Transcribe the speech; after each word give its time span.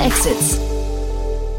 Exits. 0.00 0.69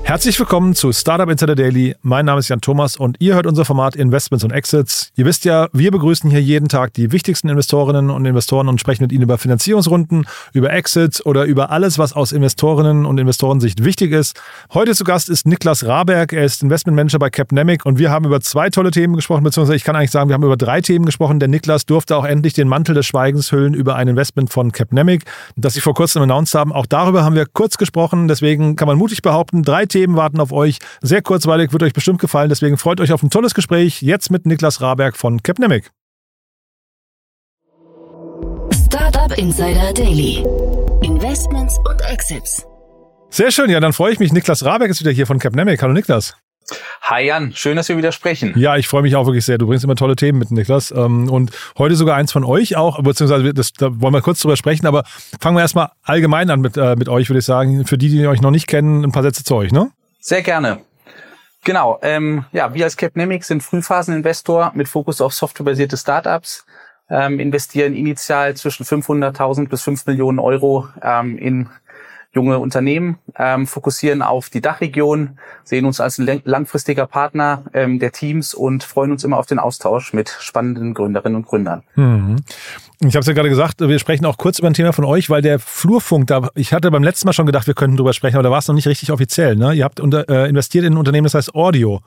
Herzlich 0.04 0.38
willkommen 0.40 0.76
zu 0.76 0.92
Startup 0.92 1.30
Insider 1.30 1.56
Daily. 1.56 1.96
Mein 2.02 2.26
Name 2.26 2.40
ist 2.40 2.50
Jan 2.50 2.60
Thomas 2.60 2.98
und 2.98 3.16
ihr 3.20 3.36
hört 3.36 3.46
unser 3.46 3.64
Format 3.64 3.96
Investments 3.96 4.44
und 4.44 4.52
Exits. 4.52 5.12
Ihr 5.16 5.26
wisst 5.26 5.46
ja, 5.46 5.70
wir 5.72 5.90
begrüßen 5.90 6.30
hier 6.30 6.42
jeden 6.42 6.68
Tag 6.68 6.94
die 6.96 7.14
wichtigsten 7.14 7.48
Investorinnen 7.48 8.10
und 8.10 8.26
Investoren 8.26 8.68
und 8.68 8.82
sprechen 8.82 9.04
mit 9.04 9.14
ihnen 9.14 9.22
über 9.22 9.38
Finanzierungsrunden, 9.38 10.26
über 10.52 10.74
Exits 10.74 11.26
oder 11.26 11.46
über 11.46 11.70
alles, 11.70 11.98
was 11.98 12.12
aus 12.12 12.34
Investorinnen 12.34 13.06
und 13.06 13.20
Investorensicht 13.20 13.86
wichtig 13.86 14.12
ist. 14.12 14.42
Heute 14.74 14.96
zu 14.96 15.06
Gast 15.06 15.30
ist 15.30 15.48
Niklas 15.48 15.86
Raberg. 15.86 16.34
Er 16.34 16.44
ist 16.44 16.62
Investmentmanager 16.62 17.20
bei 17.20 17.30
Capnemic 17.30 17.86
und 17.86 17.98
wir 17.98 18.10
haben 18.10 18.26
über 18.26 18.42
zwei 18.42 18.70
tolle 18.70 18.92
Themen 18.92 19.16
gesprochen, 19.16 19.44
beziehungsweise 19.44 19.78
ich 19.78 19.86
kann 19.86 19.96
eigentlich 19.96 20.12
sagen, 20.12 20.30
wir 20.30 20.34
haben 20.34 20.44
über 20.44 20.58
drei 20.58 20.82
Themen 20.82 21.06
gesprochen. 21.06 21.40
Der 21.40 21.48
Niklas 21.48 21.86
durfte 21.86 22.18
auch 22.18 22.26
endlich 22.26 22.54
den 22.54 22.68
Mantel 22.68 22.96
des 22.96 23.06
Schweigens 23.06 23.52
hüllen 23.54 23.74
über 23.74 23.96
ein 23.96 24.10
Investment 24.10 24.52
von 24.52 24.74
Capnemic, 24.74 25.24
das 25.56 25.76
sie 25.76 25.82
vor 25.82 25.94
kurzem 25.94 26.24
announced 26.24 26.54
haben. 26.54 26.74
Auch 26.74 26.86
darüber 26.86 27.24
haben 27.24 27.36
wir 27.36 27.46
kurz 27.46 27.78
gesprochen. 27.78 28.28
Deswegen 28.28 28.76
kann 28.76 28.88
man 28.88 28.98
mutig 28.98 29.22
behaupten, 29.22 29.64
drei 29.64 29.86
Themen 29.92 30.16
warten 30.16 30.40
auf 30.40 30.52
euch. 30.52 30.80
Sehr 31.02 31.22
kurzweilig, 31.22 31.72
wird 31.72 31.84
euch 31.84 31.94
bestimmt 31.94 32.20
gefallen. 32.20 32.50
Deswegen 32.50 32.78
freut 32.78 33.00
euch 33.00 33.12
auf 33.12 33.22
ein 33.22 33.30
tolles 33.30 33.54
Gespräch 33.54 34.02
jetzt 34.02 34.32
mit 34.32 34.46
Niklas 34.46 34.82
Raberg 34.82 35.16
von 35.18 35.44
Capnemic. 35.44 35.92
Startup 38.86 39.38
Insider 39.38 39.94
Daily. 39.94 40.44
Investments 41.02 41.78
und 41.90 42.02
Exits. 42.02 42.66
Sehr 43.30 43.52
schön, 43.52 43.70
ja, 43.70 43.80
dann 43.80 43.94
freue 43.94 44.12
ich 44.12 44.20
mich. 44.20 44.34
Niklas 44.34 44.66
Raberg 44.66 44.92
ist 44.92 45.00
wieder 45.00 45.12
hier 45.12 45.26
von 45.26 45.40
Capnemic. 45.40 45.82
Hallo 45.82 45.94
Niklas. 45.94 46.36
Hi 47.02 47.26
Jan, 47.26 47.52
schön, 47.54 47.76
dass 47.76 47.90
wir 47.90 47.98
wieder 47.98 48.12
sprechen. 48.12 48.54
Ja, 48.58 48.78
ich 48.78 48.88
freue 48.88 49.02
mich 49.02 49.16
auch 49.16 49.26
wirklich 49.26 49.46
sehr. 49.46 49.58
Du 49.58 49.68
bringst 49.68 49.84
immer 49.84 49.96
tolle 49.96 50.16
Themen 50.16 50.40
mit, 50.40 50.52
Niklas. 50.52 50.92
Ähm, 50.92 51.30
und 51.30 51.52
heute 51.78 51.96
sogar 51.96 52.16
eins 52.16 52.32
von 52.32 52.44
euch 52.44 52.76
auch, 52.76 53.02
beziehungsweise 53.02 53.54
das, 53.54 53.74
da 53.74 54.00
wollen 54.00 54.14
wir 54.14 54.22
kurz 54.22 54.40
drüber 54.40 54.56
sprechen, 54.56 54.88
aber 54.88 55.04
fangen 55.40 55.58
wir 55.58 55.62
erstmal 55.62 55.90
allgemein 56.04 56.50
an 56.50 56.62
mit, 56.62 56.78
äh, 56.78 56.96
mit 56.96 57.10
euch, 57.10 57.30
würde 57.30 57.40
ich 57.40 57.46
sagen. 57.46 57.86
Für 57.86 57.98
die, 57.98 58.10
die 58.10 58.28
euch 58.28 58.42
noch 58.42 58.52
nicht 58.52 58.68
kennen, 58.68 59.04
ein 59.04 59.12
paar 59.12 59.24
Sätze 59.24 59.44
zu 59.44 59.56
euch, 59.56 59.72
ne? 59.72 59.92
Sehr 60.20 60.42
gerne. 60.42 60.80
Genau, 61.64 62.00
ähm, 62.02 62.46
ja, 62.52 62.74
wir 62.74 62.86
als 62.86 62.98
Capnemic 62.98 63.44
sind 63.44 63.62
Frühphaseninvestor 63.62 64.72
mit 64.74 64.88
Fokus 64.88 65.22
auf 65.22 65.34
softwarebasierte 65.34 65.96
Startups, 65.96 66.66
ähm, 67.10 67.40
investieren 67.40 67.94
initial 67.94 68.56
zwischen 68.56 68.84
500.000 68.84 69.70
bis 69.70 69.84
5 69.84 70.08
Millionen 70.08 70.40
Euro 70.40 70.88
ähm, 71.04 71.38
in 71.38 71.70
junge 72.34 72.60
Unternehmen, 72.60 73.18
ähm, 73.38 73.68
fokussieren 73.68 74.22
auf 74.22 74.50
die 74.50 74.62
Dachregion, 74.62 75.38
sehen 75.64 75.86
uns 75.86 76.00
als 76.00 76.18
langfristiger 76.18 77.06
Partner 77.06 77.64
ähm, 77.74 78.00
der 78.00 78.12
Teams 78.12 78.54
und 78.54 78.84
freuen 78.84 79.12
uns 79.12 79.24
immer 79.24 79.38
auf 79.38 79.48
den 79.48 79.60
Austausch 79.60 80.14
mit 80.14 80.30
spannenden 80.40 80.94
Gründerinnen 80.94 81.36
und 81.36 81.46
Gründern. 81.46 81.84
Mhm. 81.96 82.38
Ich 83.04 83.16
habe 83.16 83.22
es 83.22 83.28
ja 83.28 83.34
gerade 83.34 83.50
gesagt, 83.50 83.82
wir 83.82 84.00
sprechen 84.00 84.26
auch 84.26 84.38
kurz 84.38 84.60
über 84.60 84.68
ein 84.68 84.76
Thema 84.76 84.94
von 84.94 85.06
euch, 85.06 85.30
weil 85.30 85.42
der 85.42 85.58
Flurfunk, 85.60 86.28
da 86.28 86.50
ich 86.56 86.72
hatte 86.72 86.92
beim 86.92 87.04
letzten 87.04 87.28
Mal 87.28 87.34
schon 87.34 87.48
gedacht, 87.48 87.68
wir 87.68 87.74
könnten 87.74 87.98
drüber 87.98 88.14
sprechen, 88.14 88.36
aber 88.36 88.44
da 88.44 88.52
war 88.52 88.60
es 88.60 88.68
noch 88.68 88.76
nicht 88.76 88.88
richtig 88.88 89.12
offiziell. 89.12 89.56
Ne? 89.56 89.74
Ihr 89.74 89.84
habt 89.84 90.00
unter, 90.00 90.30
äh, 90.30 90.48
investiert 90.48 90.86
in 90.86 90.94
ein 90.94 90.98
Unternehmen, 90.98 91.26
das 91.26 91.34
heißt 91.34 91.56
Audio. 91.56 92.02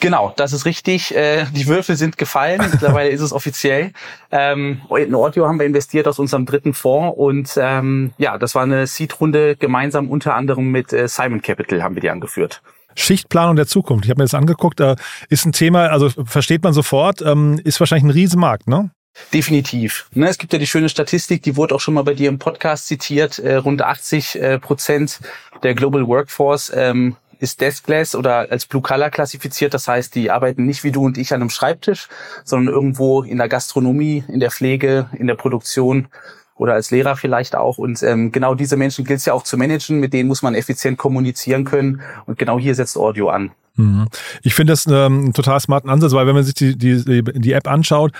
Genau, 0.00 0.32
das 0.36 0.52
ist 0.52 0.64
richtig. 0.64 1.14
Äh, 1.14 1.46
die 1.52 1.66
Würfel 1.66 1.96
sind 1.96 2.18
gefallen. 2.18 2.60
Mittlerweile 2.70 3.10
ist 3.10 3.20
es 3.20 3.32
offiziell. 3.32 3.92
Ähm, 4.30 4.82
in 4.96 5.14
Audio 5.14 5.46
haben 5.46 5.58
wir 5.58 5.66
investiert 5.66 6.08
aus 6.08 6.18
unserem 6.18 6.46
dritten 6.46 6.74
Fonds 6.74 7.16
und 7.16 7.56
ähm, 7.56 8.12
ja, 8.18 8.36
das 8.38 8.54
war 8.54 8.62
eine 8.62 8.86
Seed-Runde 8.86 9.56
gemeinsam 9.56 10.10
unter 10.10 10.34
anderem 10.34 10.70
mit 10.70 10.92
äh, 10.92 11.08
Simon 11.08 11.40
Capital 11.40 11.82
haben 11.82 11.94
wir 11.94 12.02
die 12.02 12.10
angeführt. 12.10 12.62
Schichtplanung 12.96 13.56
der 13.56 13.66
Zukunft. 13.66 14.04
Ich 14.04 14.10
habe 14.10 14.20
mir 14.20 14.24
das 14.24 14.34
angeguckt. 14.34 14.80
Da 14.80 14.96
ist 15.28 15.44
ein 15.46 15.52
Thema, 15.52 15.88
also 15.88 16.10
versteht 16.24 16.62
man 16.62 16.72
sofort, 16.72 17.22
ähm, 17.22 17.60
ist 17.64 17.80
wahrscheinlich 17.80 18.04
ein 18.04 18.10
Riesenmarkt, 18.10 18.68
ne? 18.68 18.90
Definitiv. 19.32 20.08
Ne, 20.12 20.28
es 20.28 20.38
gibt 20.38 20.52
ja 20.52 20.58
die 20.58 20.66
schöne 20.66 20.88
Statistik, 20.88 21.42
die 21.42 21.56
wurde 21.56 21.74
auch 21.74 21.80
schon 21.80 21.94
mal 21.94 22.02
bei 22.02 22.14
dir 22.14 22.28
im 22.28 22.40
Podcast 22.40 22.88
zitiert. 22.88 23.38
Äh, 23.38 23.56
rund 23.56 23.80
80 23.80 24.34
äh, 24.34 24.58
Prozent 24.58 25.20
der 25.62 25.74
Global 25.74 26.06
Workforce 26.06 26.72
ähm, 26.74 27.16
ist 27.44 27.60
Deskless 27.60 28.16
oder 28.16 28.50
als 28.50 28.66
Blue 28.66 28.82
Color 28.82 29.10
klassifiziert. 29.10 29.74
Das 29.74 29.86
heißt, 29.86 30.14
die 30.14 30.30
arbeiten 30.30 30.64
nicht 30.64 30.82
wie 30.82 30.90
du 30.90 31.04
und 31.04 31.18
ich 31.18 31.32
an 31.32 31.40
einem 31.40 31.50
Schreibtisch, 31.50 32.08
sondern 32.42 32.74
irgendwo 32.74 33.22
in 33.22 33.38
der 33.38 33.48
Gastronomie, 33.48 34.24
in 34.28 34.40
der 34.40 34.50
Pflege, 34.50 35.08
in 35.12 35.28
der 35.28 35.36
Produktion 35.36 36.08
oder 36.56 36.74
als 36.74 36.90
Lehrer 36.90 37.16
vielleicht 37.16 37.54
auch. 37.54 37.78
Und 37.78 38.02
ähm, 38.02 38.32
genau 38.32 38.54
diese 38.54 38.76
Menschen 38.76 39.04
gilt 39.04 39.20
es 39.20 39.26
ja 39.26 39.34
auch 39.34 39.42
zu 39.42 39.56
managen, 39.56 40.00
mit 40.00 40.12
denen 40.12 40.28
muss 40.28 40.42
man 40.42 40.54
effizient 40.54 40.98
kommunizieren 40.98 41.64
können. 41.64 42.00
Und 42.26 42.38
genau 42.38 42.58
hier 42.58 42.74
setzt 42.74 42.96
Audio 42.96 43.28
an. 43.28 43.50
Mhm. 43.76 44.06
Ich 44.42 44.54
finde 44.54 44.72
das 44.72 44.86
ähm, 44.86 44.94
einen 44.94 45.32
total 45.32 45.60
smarten 45.60 45.90
Ansatz, 45.90 46.12
weil 46.12 46.26
wenn 46.26 46.34
man 46.34 46.44
sich 46.44 46.54
die, 46.54 46.76
die, 46.76 47.22
die 47.24 47.52
App 47.52 47.68
anschaut, 47.68 48.12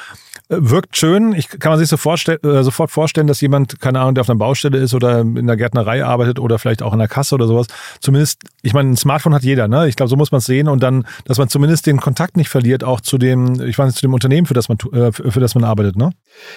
wirkt 0.48 0.96
schön. 0.96 1.32
Ich 1.34 1.48
kann 1.48 1.70
man 1.72 1.78
sich 1.78 1.88
so 1.88 1.96
vorstell, 1.96 2.38
äh, 2.44 2.62
sofort 2.62 2.90
vorstellen, 2.90 3.26
dass 3.26 3.40
jemand, 3.40 3.80
keine 3.80 4.00
Ahnung, 4.00 4.14
der 4.14 4.22
auf 4.22 4.28
einer 4.30 4.38
Baustelle 4.38 4.78
ist 4.78 4.94
oder 4.94 5.20
in 5.20 5.46
der 5.46 5.56
Gärtnerei 5.56 6.04
arbeitet 6.04 6.38
oder 6.38 6.58
vielleicht 6.58 6.82
auch 6.82 6.92
in 6.92 6.98
der 6.98 7.08
Kasse 7.08 7.34
oder 7.34 7.46
sowas. 7.46 7.66
Zumindest, 8.00 8.42
ich 8.62 8.74
meine, 8.74 8.90
ein 8.90 8.96
Smartphone 8.96 9.34
hat 9.34 9.42
jeder, 9.42 9.68
ne? 9.68 9.88
Ich 9.88 9.96
glaube, 9.96 10.10
so 10.10 10.16
muss 10.16 10.32
man 10.32 10.40
es 10.40 10.44
sehen 10.44 10.68
und 10.68 10.82
dann, 10.82 11.06
dass 11.24 11.38
man 11.38 11.48
zumindest 11.48 11.86
den 11.86 11.98
Kontakt 12.00 12.36
nicht 12.36 12.48
verliert, 12.48 12.84
auch 12.84 13.00
zu 13.00 13.18
dem, 13.18 13.60
ich 13.62 13.78
weiß 13.78 13.86
nicht, 13.86 13.96
zu 13.96 14.02
dem 14.02 14.14
Unternehmen, 14.14 14.46
für 14.46 14.54
das 14.54 14.68
man, 14.68 14.78
äh, 14.92 15.12
für 15.12 15.40
das 15.40 15.54
man 15.54 15.64
arbeitet, 15.64 15.96
ne? 15.96 16.10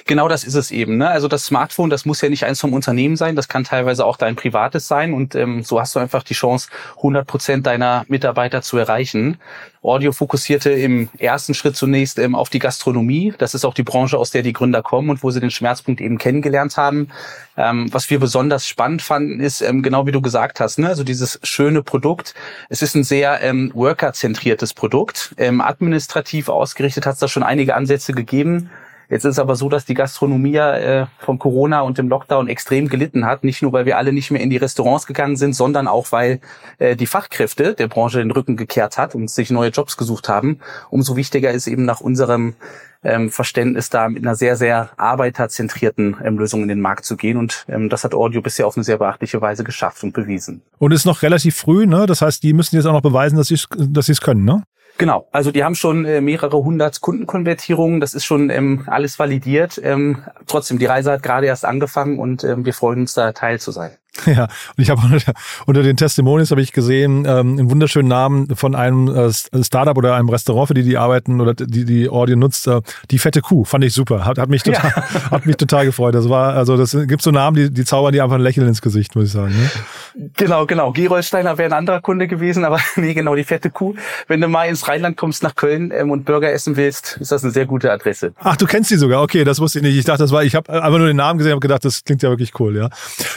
Genau 0.05 0.27
das 0.27 0.43
ist 0.43 0.55
es 0.55 0.71
eben. 0.71 0.97
Ne? 0.97 1.09
Also 1.09 1.27
das 1.27 1.45
Smartphone, 1.45 1.89
das 1.89 2.05
muss 2.05 2.21
ja 2.21 2.29
nicht 2.29 2.45
eins 2.45 2.59
vom 2.59 2.73
Unternehmen 2.73 3.15
sein, 3.15 3.35
das 3.35 3.47
kann 3.47 3.63
teilweise 3.63 4.05
auch 4.05 4.17
dein 4.17 4.35
privates 4.35 4.87
sein 4.87 5.13
und 5.13 5.35
ähm, 5.35 5.63
so 5.63 5.79
hast 5.79 5.95
du 5.95 5.99
einfach 5.99 6.23
die 6.23 6.33
Chance, 6.33 6.69
100 6.97 7.27
Prozent 7.27 7.65
deiner 7.65 8.05
Mitarbeiter 8.07 8.61
zu 8.61 8.77
erreichen. 8.77 9.37
Audio 9.81 10.11
fokussierte 10.11 10.71
im 10.71 11.09
ersten 11.17 11.53
Schritt 11.53 11.77
zunächst 11.77 12.19
ähm, 12.19 12.35
auf 12.35 12.49
die 12.49 12.59
Gastronomie. 12.59 13.33
Das 13.37 13.53
ist 13.53 13.63
auch 13.63 13.73
die 13.73 13.83
Branche, 13.83 14.17
aus 14.17 14.31
der 14.31 14.41
die 14.41 14.51
Gründer 14.51 14.81
kommen 14.81 15.09
und 15.09 15.23
wo 15.23 15.31
sie 15.31 15.39
den 15.39 15.51
Schmerzpunkt 15.51 16.01
eben 16.01 16.17
kennengelernt 16.17 16.77
haben. 16.77 17.09
Ähm, 17.55 17.91
was 17.93 18.09
wir 18.09 18.19
besonders 18.19 18.67
spannend 18.67 19.01
fanden, 19.01 19.39
ist 19.39 19.61
ähm, 19.61 19.83
genau 19.83 20.05
wie 20.05 20.11
du 20.11 20.21
gesagt 20.21 20.59
hast, 20.59 20.79
ne? 20.79 20.87
also 20.87 21.03
dieses 21.03 21.39
schöne 21.43 21.83
Produkt. 21.83 22.33
Es 22.69 22.81
ist 22.81 22.95
ein 22.95 23.03
sehr 23.03 23.41
ähm, 23.41 23.71
worker-zentriertes 23.73 24.73
Produkt. 24.73 25.33
Ähm, 25.37 25.61
administrativ 25.61 26.49
ausgerichtet 26.49 27.05
hat 27.05 27.13
es 27.13 27.19
da 27.19 27.27
schon 27.27 27.43
einige 27.43 27.75
Ansätze 27.75 28.13
gegeben. 28.13 28.69
Jetzt 29.09 29.23
ist 29.23 29.39
aber 29.39 29.55
so, 29.55 29.69
dass 29.69 29.85
die 29.85 29.93
Gastronomie 29.93 30.57
äh, 30.57 31.05
von 31.19 31.39
Corona 31.39 31.81
und 31.81 31.97
dem 31.97 32.09
Lockdown 32.09 32.49
extrem 32.49 32.89
gelitten 32.89 33.25
hat. 33.25 33.43
Nicht 33.43 33.61
nur, 33.61 33.71
weil 33.71 33.85
wir 33.85 33.97
alle 33.97 34.11
nicht 34.11 34.31
mehr 34.31 34.41
in 34.41 34.49
die 34.49 34.57
Restaurants 34.57 35.07
gegangen 35.07 35.37
sind, 35.37 35.53
sondern 35.53 35.87
auch, 35.87 36.11
weil 36.11 36.41
äh, 36.77 36.95
die 36.95 37.05
Fachkräfte 37.05 37.73
der 37.73 37.87
Branche 37.87 38.19
den 38.19 38.31
Rücken 38.31 38.57
gekehrt 38.57 38.97
hat 38.97 39.15
und 39.15 39.29
sich 39.29 39.49
neue 39.49 39.69
Jobs 39.69 39.95
gesucht 39.95 40.27
haben. 40.27 40.59
Umso 40.89 41.15
wichtiger 41.15 41.51
ist 41.51 41.67
eben 41.67 41.85
nach 41.85 42.01
unserem 42.01 42.55
ähm, 43.03 43.29
Verständnis 43.29 43.89
da 43.89 44.09
mit 44.09 44.23
einer 44.23 44.35
sehr, 44.35 44.55
sehr 44.55 44.89
arbeiterzentrierten 44.97 46.17
ähm, 46.23 46.37
Lösung 46.37 46.63
in 46.63 46.67
den 46.67 46.81
Markt 46.81 47.05
zu 47.05 47.15
gehen. 47.15 47.37
Und 47.37 47.65
ähm, 47.69 47.89
das 47.89 48.03
hat 48.03 48.13
Audio 48.13 48.41
bisher 48.41 48.67
auf 48.67 48.75
eine 48.75 48.83
sehr 48.83 48.97
beachtliche 48.97 49.39
Weise 49.39 49.63
geschafft 49.63 50.03
und 50.03 50.13
bewiesen. 50.13 50.61
Und 50.79 50.91
ist 50.91 51.05
noch 51.05 51.21
relativ 51.21 51.55
früh, 51.55 51.85
ne? 51.85 52.05
Das 52.05 52.21
heißt, 52.21 52.43
die 52.43 52.53
müssen 52.53 52.75
jetzt 52.75 52.85
auch 52.85 52.93
noch 52.93 53.01
beweisen, 53.01 53.37
dass 53.37 53.47
sie 53.47 53.59
dass 53.77 54.09
es 54.09 54.21
können, 54.21 54.43
ne? 54.43 54.63
Genau, 54.97 55.27
also 55.31 55.51
die 55.51 55.63
haben 55.63 55.75
schon 55.75 56.05
äh, 56.05 56.21
mehrere 56.21 56.57
hundert 56.57 57.01
Kundenkonvertierungen, 57.01 57.99
das 57.99 58.15
ist 58.15 58.25
schon 58.25 58.49
ähm, 58.49 58.83
alles 58.87 59.19
validiert. 59.19 59.79
Ähm, 59.83 60.23
trotzdem, 60.47 60.79
die 60.79 60.85
Reise 60.85 61.11
hat 61.11 61.21
gerade 61.21 61.45
erst 61.45 61.65
angefangen 61.65 62.17
und 62.17 62.43
ähm, 62.43 62.65
wir 62.65 62.73
freuen 62.73 63.01
uns 63.01 63.13
da 63.13 63.31
Teil 63.31 63.59
zu 63.59 63.71
sein. 63.71 63.91
Ja, 64.37 64.43
und 64.43 64.83
ich 64.83 64.89
habe 64.89 65.01
unter, 65.11 65.33
unter 65.65 65.83
den 65.83 65.97
Testimonials 65.97 66.51
habe 66.51 66.61
ich 66.61 66.71
gesehen 66.71 67.25
ähm, 67.25 67.57
einen 67.57 67.71
wunderschönen 67.71 68.07
Namen 68.07 68.55
von 68.55 68.75
einem 68.75 69.07
äh, 69.07 69.31
Startup 69.63 69.97
oder 69.97 70.15
einem 70.15 70.29
Restaurant, 70.29 70.67
für 70.67 70.73
die 70.73 70.83
die 70.83 70.97
arbeiten 70.97 71.39
oder 71.39 71.53
die 71.53 71.85
die 71.85 72.09
Audio 72.09 72.35
nutzt. 72.35 72.67
Äh, 72.67 72.81
die 73.11 73.19
fette 73.19 73.41
Kuh 73.41 73.63
fand 73.63 73.83
ich 73.83 73.93
super, 73.93 74.25
hat, 74.25 74.37
hat 74.37 74.49
mich 74.49 74.63
total 74.63 74.91
ja. 74.95 75.21
hat 75.31 75.45
mich 75.45 75.57
total 75.57 75.85
gefreut. 75.85 76.15
Das 76.15 76.29
war 76.29 76.53
also 76.53 76.77
das 76.77 76.97
gibt 77.07 77.21
so 77.21 77.31
Namen, 77.31 77.55
die 77.55 77.71
die 77.71 77.85
zaubern 77.85 78.11
die 78.11 78.21
einfach 78.21 78.35
ein 78.35 78.41
Lächeln 78.41 78.67
ins 78.67 78.81
Gesicht, 78.81 79.15
muss 79.15 79.25
ich 79.25 79.31
sagen. 79.31 79.53
Ne? 79.55 80.29
Genau, 80.35 80.65
genau. 80.65 80.91
Gerolsteiner 80.91 81.57
wäre 81.57 81.69
ein 81.69 81.77
anderer 81.77 82.01
Kunde 82.01 82.27
gewesen, 82.27 82.65
aber 82.65 82.79
nee, 82.95 83.13
genau 83.13 83.35
die 83.35 83.43
fette 83.43 83.69
Kuh. 83.69 83.95
Wenn 84.27 84.41
du 84.41 84.47
mal 84.47 84.65
ins 84.65 84.87
Rheinland 84.87 85.17
kommst 85.17 85.43
nach 85.43 85.55
Köln 85.55 85.91
ähm, 85.95 86.11
und 86.11 86.25
Burger 86.25 86.51
essen 86.51 86.75
willst, 86.75 87.17
ist 87.19 87.31
das 87.31 87.43
eine 87.43 87.51
sehr 87.51 87.65
gute 87.65 87.91
Adresse. 87.91 88.33
Ach, 88.39 88.55
du 88.55 88.65
kennst 88.65 88.91
die 88.91 88.97
sogar? 88.97 89.21
Okay, 89.21 89.43
das 89.43 89.59
wusste 89.59 89.79
ich 89.79 89.83
nicht. 89.83 89.97
Ich 89.97 90.05
dachte, 90.05 90.23
das 90.23 90.31
war 90.31 90.43
ich 90.43 90.55
habe 90.55 90.71
einfach 90.71 90.97
nur 90.97 91.07
den 91.07 91.17
Namen 91.17 91.37
gesehen, 91.37 91.51
habe 91.51 91.59
gedacht, 91.59 91.85
das 91.85 92.03
klingt 92.03 92.23
ja 92.23 92.29
wirklich 92.29 92.59
cool, 92.59 92.75
ja. 92.75 92.89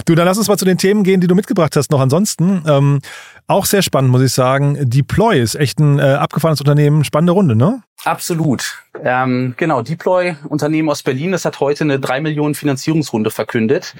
Du, 0.04 0.14
dann 0.14 0.26
lass 0.26 0.38
uns 0.38 0.48
mal 0.48 0.56
zu 0.56 0.64
den 0.70 0.78
Themen 0.78 1.02
gehen, 1.04 1.20
die 1.20 1.26
du 1.26 1.34
mitgebracht 1.34 1.76
hast, 1.76 1.90
noch 1.90 2.00
ansonsten. 2.00 2.62
Ähm, 2.66 3.00
auch 3.46 3.66
sehr 3.66 3.82
spannend, 3.82 4.10
muss 4.10 4.22
ich 4.22 4.32
sagen. 4.32 4.78
Deploy 4.80 5.40
ist 5.40 5.56
echt 5.56 5.80
ein 5.80 5.98
äh, 5.98 6.02
abgefahrenes 6.02 6.60
Unternehmen. 6.60 7.04
Spannende 7.04 7.32
Runde, 7.32 7.56
ne? 7.56 7.82
Absolut. 8.04 8.82
Ähm, 9.02 9.54
genau, 9.56 9.82
Deploy, 9.82 10.36
Unternehmen 10.48 10.88
aus 10.88 11.02
Berlin, 11.02 11.32
das 11.32 11.44
hat 11.44 11.60
heute 11.60 11.84
eine 11.84 11.98
3 11.98 12.20
Millionen 12.20 12.54
Finanzierungsrunde 12.54 13.30
verkündet. 13.30 13.94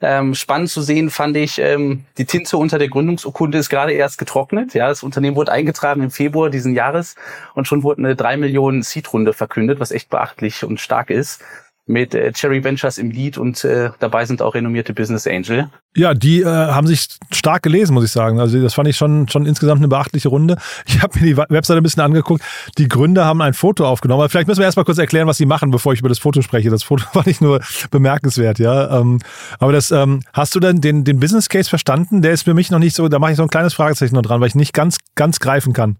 Ähm, 0.00 0.34
spannend 0.34 0.70
zu 0.70 0.82
sehen 0.82 1.08
fand 1.08 1.36
ich, 1.36 1.58
ähm, 1.58 2.04
die 2.18 2.24
Tinte 2.24 2.56
unter 2.56 2.78
der 2.78 2.88
Gründungsurkunde 2.88 3.58
ist 3.58 3.70
gerade 3.70 3.92
erst 3.92 4.18
getrocknet. 4.18 4.74
Ja, 4.74 4.88
das 4.88 5.02
Unternehmen 5.02 5.36
wurde 5.36 5.52
eingetragen 5.52 6.02
im 6.02 6.10
Februar 6.10 6.50
diesen 6.50 6.74
Jahres 6.74 7.14
und 7.54 7.68
schon 7.68 7.82
wurde 7.82 8.00
eine 8.00 8.16
3 8.16 8.36
Millionen 8.36 8.82
Seed-Runde 8.82 9.32
verkündet, 9.32 9.80
was 9.80 9.92
echt 9.92 10.10
beachtlich 10.10 10.64
und 10.64 10.80
stark 10.80 11.10
ist. 11.10 11.42
Mit 11.86 12.14
äh, 12.14 12.32
Cherry 12.32 12.64
Ventures 12.64 12.98
im 12.98 13.10
Lead 13.10 13.36
und 13.36 13.62
äh, 13.64 13.90
dabei 13.98 14.24
sind 14.24 14.40
auch 14.40 14.54
renommierte 14.54 14.94
Business 14.94 15.26
Angel. 15.26 15.68
Ja, 15.96 16.14
die 16.14 16.40
äh, 16.40 16.46
haben 16.46 16.86
sich 16.86 17.06
stark 17.30 17.62
gelesen, 17.62 17.94
muss 17.94 18.04
ich 18.04 18.10
sagen. 18.10 18.40
Also 18.40 18.60
das 18.60 18.74
fand 18.74 18.88
ich 18.88 18.96
schon, 18.96 19.28
schon 19.28 19.46
insgesamt 19.46 19.80
eine 19.80 19.88
beachtliche 19.88 20.28
Runde. 20.28 20.56
Ich 20.86 21.02
habe 21.02 21.18
mir 21.18 21.26
die 21.26 21.36
Webseite 21.36 21.78
ein 21.78 21.82
bisschen 21.82 22.02
angeguckt. 22.02 22.42
Die 22.78 22.88
Gründer 22.88 23.24
haben 23.24 23.40
ein 23.42 23.52
Foto 23.52 23.86
aufgenommen. 23.86 24.20
Aber 24.20 24.28
vielleicht 24.28 24.48
müssen 24.48 24.60
wir 24.60 24.64
erstmal 24.64 24.84
kurz 24.84 24.98
erklären, 24.98 25.26
was 25.26 25.36
sie 25.38 25.46
machen, 25.46 25.70
bevor 25.70 25.92
ich 25.92 26.00
über 26.00 26.08
das 26.08 26.18
Foto 26.18 26.40
spreche. 26.40 26.70
Das 26.70 26.82
Foto 26.82 27.04
war 27.14 27.26
nicht 27.26 27.40
nur 27.40 27.60
bemerkenswert, 27.90 28.58
ja. 28.58 29.00
Ähm, 29.00 29.18
aber 29.58 29.72
das, 29.72 29.90
ähm, 29.90 30.20
hast 30.32 30.54
du 30.54 30.60
denn 30.60 30.80
den, 30.80 31.04
den 31.04 31.20
Business 31.20 31.48
Case 31.48 31.68
verstanden? 31.68 32.22
Der 32.22 32.32
ist 32.32 32.42
für 32.42 32.54
mich 32.54 32.70
noch 32.70 32.78
nicht 32.78 32.94
so, 32.94 33.08
da 33.08 33.18
mache 33.18 33.32
ich 33.32 33.36
so 33.36 33.42
ein 33.42 33.48
kleines 33.48 33.74
Fragezeichen 33.74 34.14
noch 34.14 34.22
dran, 34.22 34.40
weil 34.40 34.48
ich 34.48 34.54
nicht 34.54 34.72
ganz, 34.72 34.98
ganz 35.14 35.40
greifen 35.40 35.72
kann. 35.72 35.96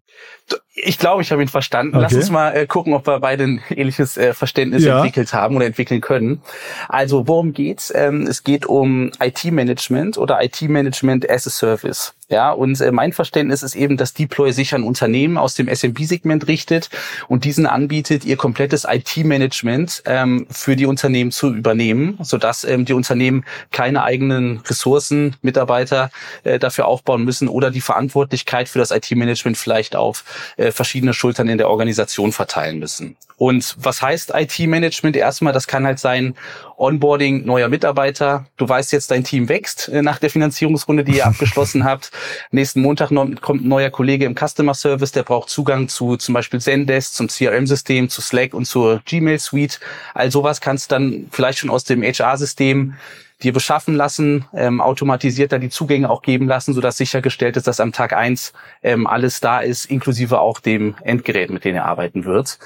Ich 0.75 0.99
glaube, 0.99 1.23
ich 1.23 1.31
habe 1.31 1.41
ihn 1.41 1.49
verstanden. 1.49 1.95
Okay. 1.95 2.03
Lass 2.03 2.15
uns 2.15 2.31
mal 2.31 2.51
äh, 2.51 2.67
gucken, 2.67 2.93
ob 2.95 3.07
wir 3.07 3.21
beide 3.21 3.45
ein 3.45 3.63
ähnliches 3.71 4.17
äh, 4.17 4.35
Verständnis 4.35 4.85
ja. 4.85 4.97
entwickelt 4.97 5.33
haben 5.33 5.57
oder 5.57 5.67
entwickeln 5.67 6.01
können. 6.01 6.43
Also, 6.89 7.27
worum 7.29 7.53
geht's? 7.53 7.93
Ähm, 7.95 8.27
es 8.27 8.45
geht 8.45 8.67
um 8.67 9.11
IT-Management 9.21 10.19
oder 10.19 10.43
IT-Management 10.43 11.29
as 11.31 11.47
a 11.47 11.51
Service. 11.51 12.15
Ja, 12.35 12.51
und 12.51 12.81
äh, 12.81 12.91
mein 12.91 13.13
Verständnis 13.13 13.63
ist 13.63 13.77
eben, 13.77 13.97
dass 13.97 14.13
Deploy 14.13 14.51
sich 14.51 14.75
an 14.75 14.83
Unternehmen 14.83 15.39
aus 15.39 15.55
dem 15.55 15.69
SMB-Segment 15.69 16.49
richtet 16.49 16.91
und 17.29 17.45
diesen 17.45 17.65
anbietet, 17.65 18.25
ihr 18.25 18.37
komplettes 18.37 18.85
IT-Management 18.91 20.03
ähm, 20.05 20.45
für 20.51 20.75
die 20.75 20.87
Unternehmen 20.87 21.31
zu 21.31 21.55
übernehmen, 21.55 22.19
sodass 22.23 22.65
ähm, 22.65 22.87
die 22.87 22.93
Unternehmen 22.93 23.45
keine 23.71 24.03
eigenen 24.03 24.59
Ressourcen, 24.67 25.37
Mitarbeiter 25.43 26.11
äh, 26.43 26.59
dafür 26.59 26.89
aufbauen 26.89 27.23
müssen 27.23 27.47
oder 27.47 27.71
die 27.71 27.81
Verantwortlichkeit 27.81 28.69
für 28.69 28.81
das 28.81 28.91
IT-Management 28.91 29.57
vielleicht 29.57 29.95
auf 29.95 30.25
äh, 30.57 30.73
verschiedene 30.73 31.15
Schultern 31.15 31.49
in 31.49 31.59
der 31.59 31.71
Organisation 31.71 32.33
verteilen 32.33 32.81
müssen. 32.81 33.15
Und 33.37 33.77
was 33.79 34.03
heißt 34.03 34.33
IT-Management? 34.35 35.17
Erstmal, 35.17 35.53
das 35.53 35.69
kann 35.69 35.87
halt 35.87 36.01
sein 36.01 36.35
Onboarding 36.77 37.45
neuer 37.45 37.69
Mitarbeiter. 37.69 38.47
Du 38.57 38.69
weißt 38.69 38.93
jetzt, 38.93 39.11
dein 39.11 39.25
Team 39.25 39.49
wächst 39.49 39.89
äh, 39.89 40.03
nach 40.03 40.19
der 40.19 40.31
Finanzierungsrunde, 40.31 41.05
die 41.05 41.17
ihr 41.17 41.27
abgeschlossen 41.27 41.85
habt. 41.85 42.11
Nächsten 42.51 42.81
Montag 42.81 43.11
kommt 43.41 43.65
ein 43.65 43.69
neuer 43.69 43.91
Kollege 43.91 44.25
im 44.25 44.35
Customer 44.35 44.75
Service, 44.75 45.13
der 45.13 45.23
braucht 45.23 45.49
Zugang 45.49 45.89
zu 45.89 46.17
zum 46.17 46.35
Beispiel 46.35 46.61
Zendesk, 46.61 47.15
zum 47.15 47.29
CRM-System, 47.29 48.09
zu 48.09 48.21
Slack 48.21 48.55
und 48.55 48.67
zur 48.67 49.01
Gmail-Suite. 49.05 49.81
All 50.15 50.31
sowas 50.31 50.61
kannst 50.61 50.91
du 50.91 50.95
dann 50.95 51.27
vielleicht 51.31 51.59
schon 51.59 51.71
aus 51.71 51.85
dem 51.85 52.03
HR-System 52.03 52.95
dir 53.43 53.53
beschaffen 53.53 53.95
lassen, 53.95 54.47
ähm, 54.55 54.81
automatisiert 54.81 55.53
da 55.53 55.59
die 55.59 55.69
Zugänge 55.69 56.09
auch 56.09 56.23
geben 56.23 56.47
lassen, 56.49 56.73
sodass 56.73 56.97
sichergestellt 56.97 57.57
ist, 57.57 57.67
dass 57.67 57.81
am 57.81 57.93
Tag 57.93 58.13
eins 58.13 58.53
ähm, 58.83 59.07
alles 59.07 59.41
da 59.41 59.61
ist, 59.61 59.87
inklusive 59.87 60.41
auch 60.41 60.61
dem 60.61 60.95
Endgerät, 61.03 61.51
mit 61.51 61.65
dem 61.65 61.75
er 61.75 61.85
arbeiten 61.85 62.25
wird. 62.25 62.59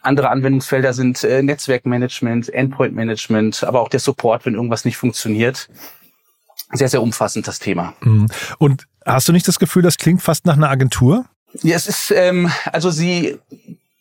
Andere 0.00 0.30
Anwendungsfelder 0.30 0.92
sind 0.92 1.24
äh, 1.24 1.42
Netzwerkmanagement, 1.42 2.52
Endpoint-Management, 2.52 3.64
aber 3.64 3.80
auch 3.80 3.88
der 3.88 4.00
Support, 4.00 4.46
wenn 4.46 4.54
irgendwas 4.54 4.84
nicht 4.84 4.96
funktioniert. 4.96 5.68
Sehr, 6.72 6.88
sehr 6.88 7.02
umfassend 7.02 7.46
das 7.46 7.58
Thema. 7.58 7.94
Mhm. 8.00 8.26
Und 8.58 8.86
hast 9.04 9.28
du 9.28 9.32
nicht 9.32 9.46
das 9.46 9.58
Gefühl, 9.58 9.82
das 9.82 9.98
klingt 9.98 10.22
fast 10.22 10.46
nach 10.46 10.56
einer 10.56 10.70
Agentur? 10.70 11.26
Ja, 11.62 11.76
es 11.76 11.86
ist, 11.86 12.10
ähm, 12.10 12.50
also 12.72 12.90
sie 12.90 13.38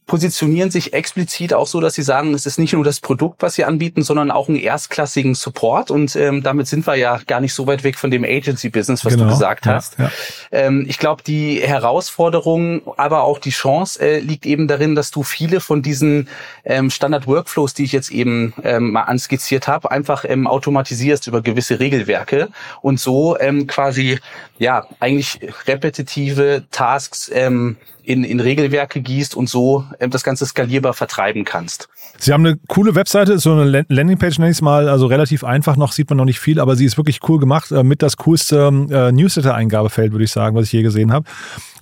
positionieren 0.05 0.69
sich 0.69 0.93
explizit 0.93 1.53
auch 1.53 1.65
so, 1.65 1.81
dass 1.81 1.95
sie 1.95 2.03
sagen, 2.03 2.33
es 2.35 2.45
ist 2.45 2.59
nicht 2.59 2.73
nur 2.73 2.83
das 2.83 2.99
Produkt, 2.99 3.41
was 3.41 3.55
sie 3.55 3.65
anbieten, 3.65 4.03
sondern 4.03 4.29
auch 4.29 4.47
einen 4.47 4.57
erstklassigen 4.57 5.33
Support. 5.33 5.89
Und 5.89 6.15
ähm, 6.15 6.43
damit 6.43 6.67
sind 6.67 6.85
wir 6.85 6.95
ja 6.95 7.19
gar 7.25 7.41
nicht 7.41 7.53
so 7.53 7.65
weit 7.65 7.83
weg 7.83 7.97
von 7.97 8.11
dem 8.11 8.23
Agency-Business, 8.23 9.03
was 9.03 9.13
genau, 9.13 9.25
du 9.25 9.31
gesagt 9.31 9.65
hast. 9.65 9.97
Ja, 9.97 10.05
ja. 10.05 10.11
Ähm, 10.51 10.85
ich 10.87 10.99
glaube, 10.99 11.23
die 11.23 11.59
Herausforderung, 11.59 12.81
aber 12.97 13.23
auch 13.23 13.39
die 13.39 13.49
Chance 13.49 13.99
äh, 13.99 14.19
liegt 14.19 14.45
eben 14.45 14.67
darin, 14.67 14.93
dass 14.93 15.09
du 15.09 15.23
viele 15.23 15.59
von 15.59 15.81
diesen 15.81 16.27
ähm, 16.65 16.91
Standard-Workflows, 16.91 17.73
die 17.73 17.85
ich 17.85 17.91
jetzt 17.91 18.11
eben 18.11 18.53
ähm, 18.63 18.91
mal 18.91 19.03
anskizziert 19.03 19.67
habe, 19.67 19.89
einfach 19.89 20.23
ähm, 20.27 20.45
automatisierst 20.45 21.25
über 21.25 21.41
gewisse 21.41 21.79
Regelwerke 21.79 22.49
und 22.81 22.99
so 22.99 23.39
ähm, 23.39 23.65
quasi 23.65 24.19
ja 24.59 24.85
eigentlich 24.99 25.39
repetitive 25.65 26.63
Tasks 26.69 27.31
ähm, 27.33 27.77
in, 28.05 28.23
in 28.23 28.39
Regelwerke 28.39 29.01
gießt 29.01 29.35
und 29.35 29.49
so 29.49 29.85
äh, 29.99 30.07
das 30.07 30.23
Ganze 30.23 30.45
skalierbar 30.45 30.93
vertreiben 30.93 31.43
kannst. 31.43 31.89
Sie 32.17 32.31
haben 32.31 32.45
eine 32.45 32.57
coole 32.67 32.95
Webseite, 32.95 33.39
so 33.39 33.51
eine 33.53 33.85
Landingpage 33.89 34.39
nenne 34.39 34.51
ich 34.51 34.57
es 34.57 34.61
mal, 34.61 34.87
also 34.87 35.05
relativ 35.07 35.43
einfach 35.43 35.75
noch, 35.75 35.91
sieht 35.91 36.09
man 36.09 36.17
noch 36.17 36.25
nicht 36.25 36.39
viel, 36.39 36.59
aber 36.59 36.75
sie 36.75 36.85
ist 36.85 36.97
wirklich 36.97 37.19
cool 37.27 37.39
gemacht, 37.39 37.71
äh, 37.71 37.83
mit 37.83 38.01
das 38.01 38.17
coolste 38.17 38.67
äh, 38.89 39.11
Newsletter-Eingabefeld, 39.11 40.11
würde 40.11 40.25
ich 40.25 40.31
sagen, 40.31 40.55
was 40.55 40.65
ich 40.65 40.71
je 40.73 40.83
gesehen 40.83 41.11
habe. 41.11 41.25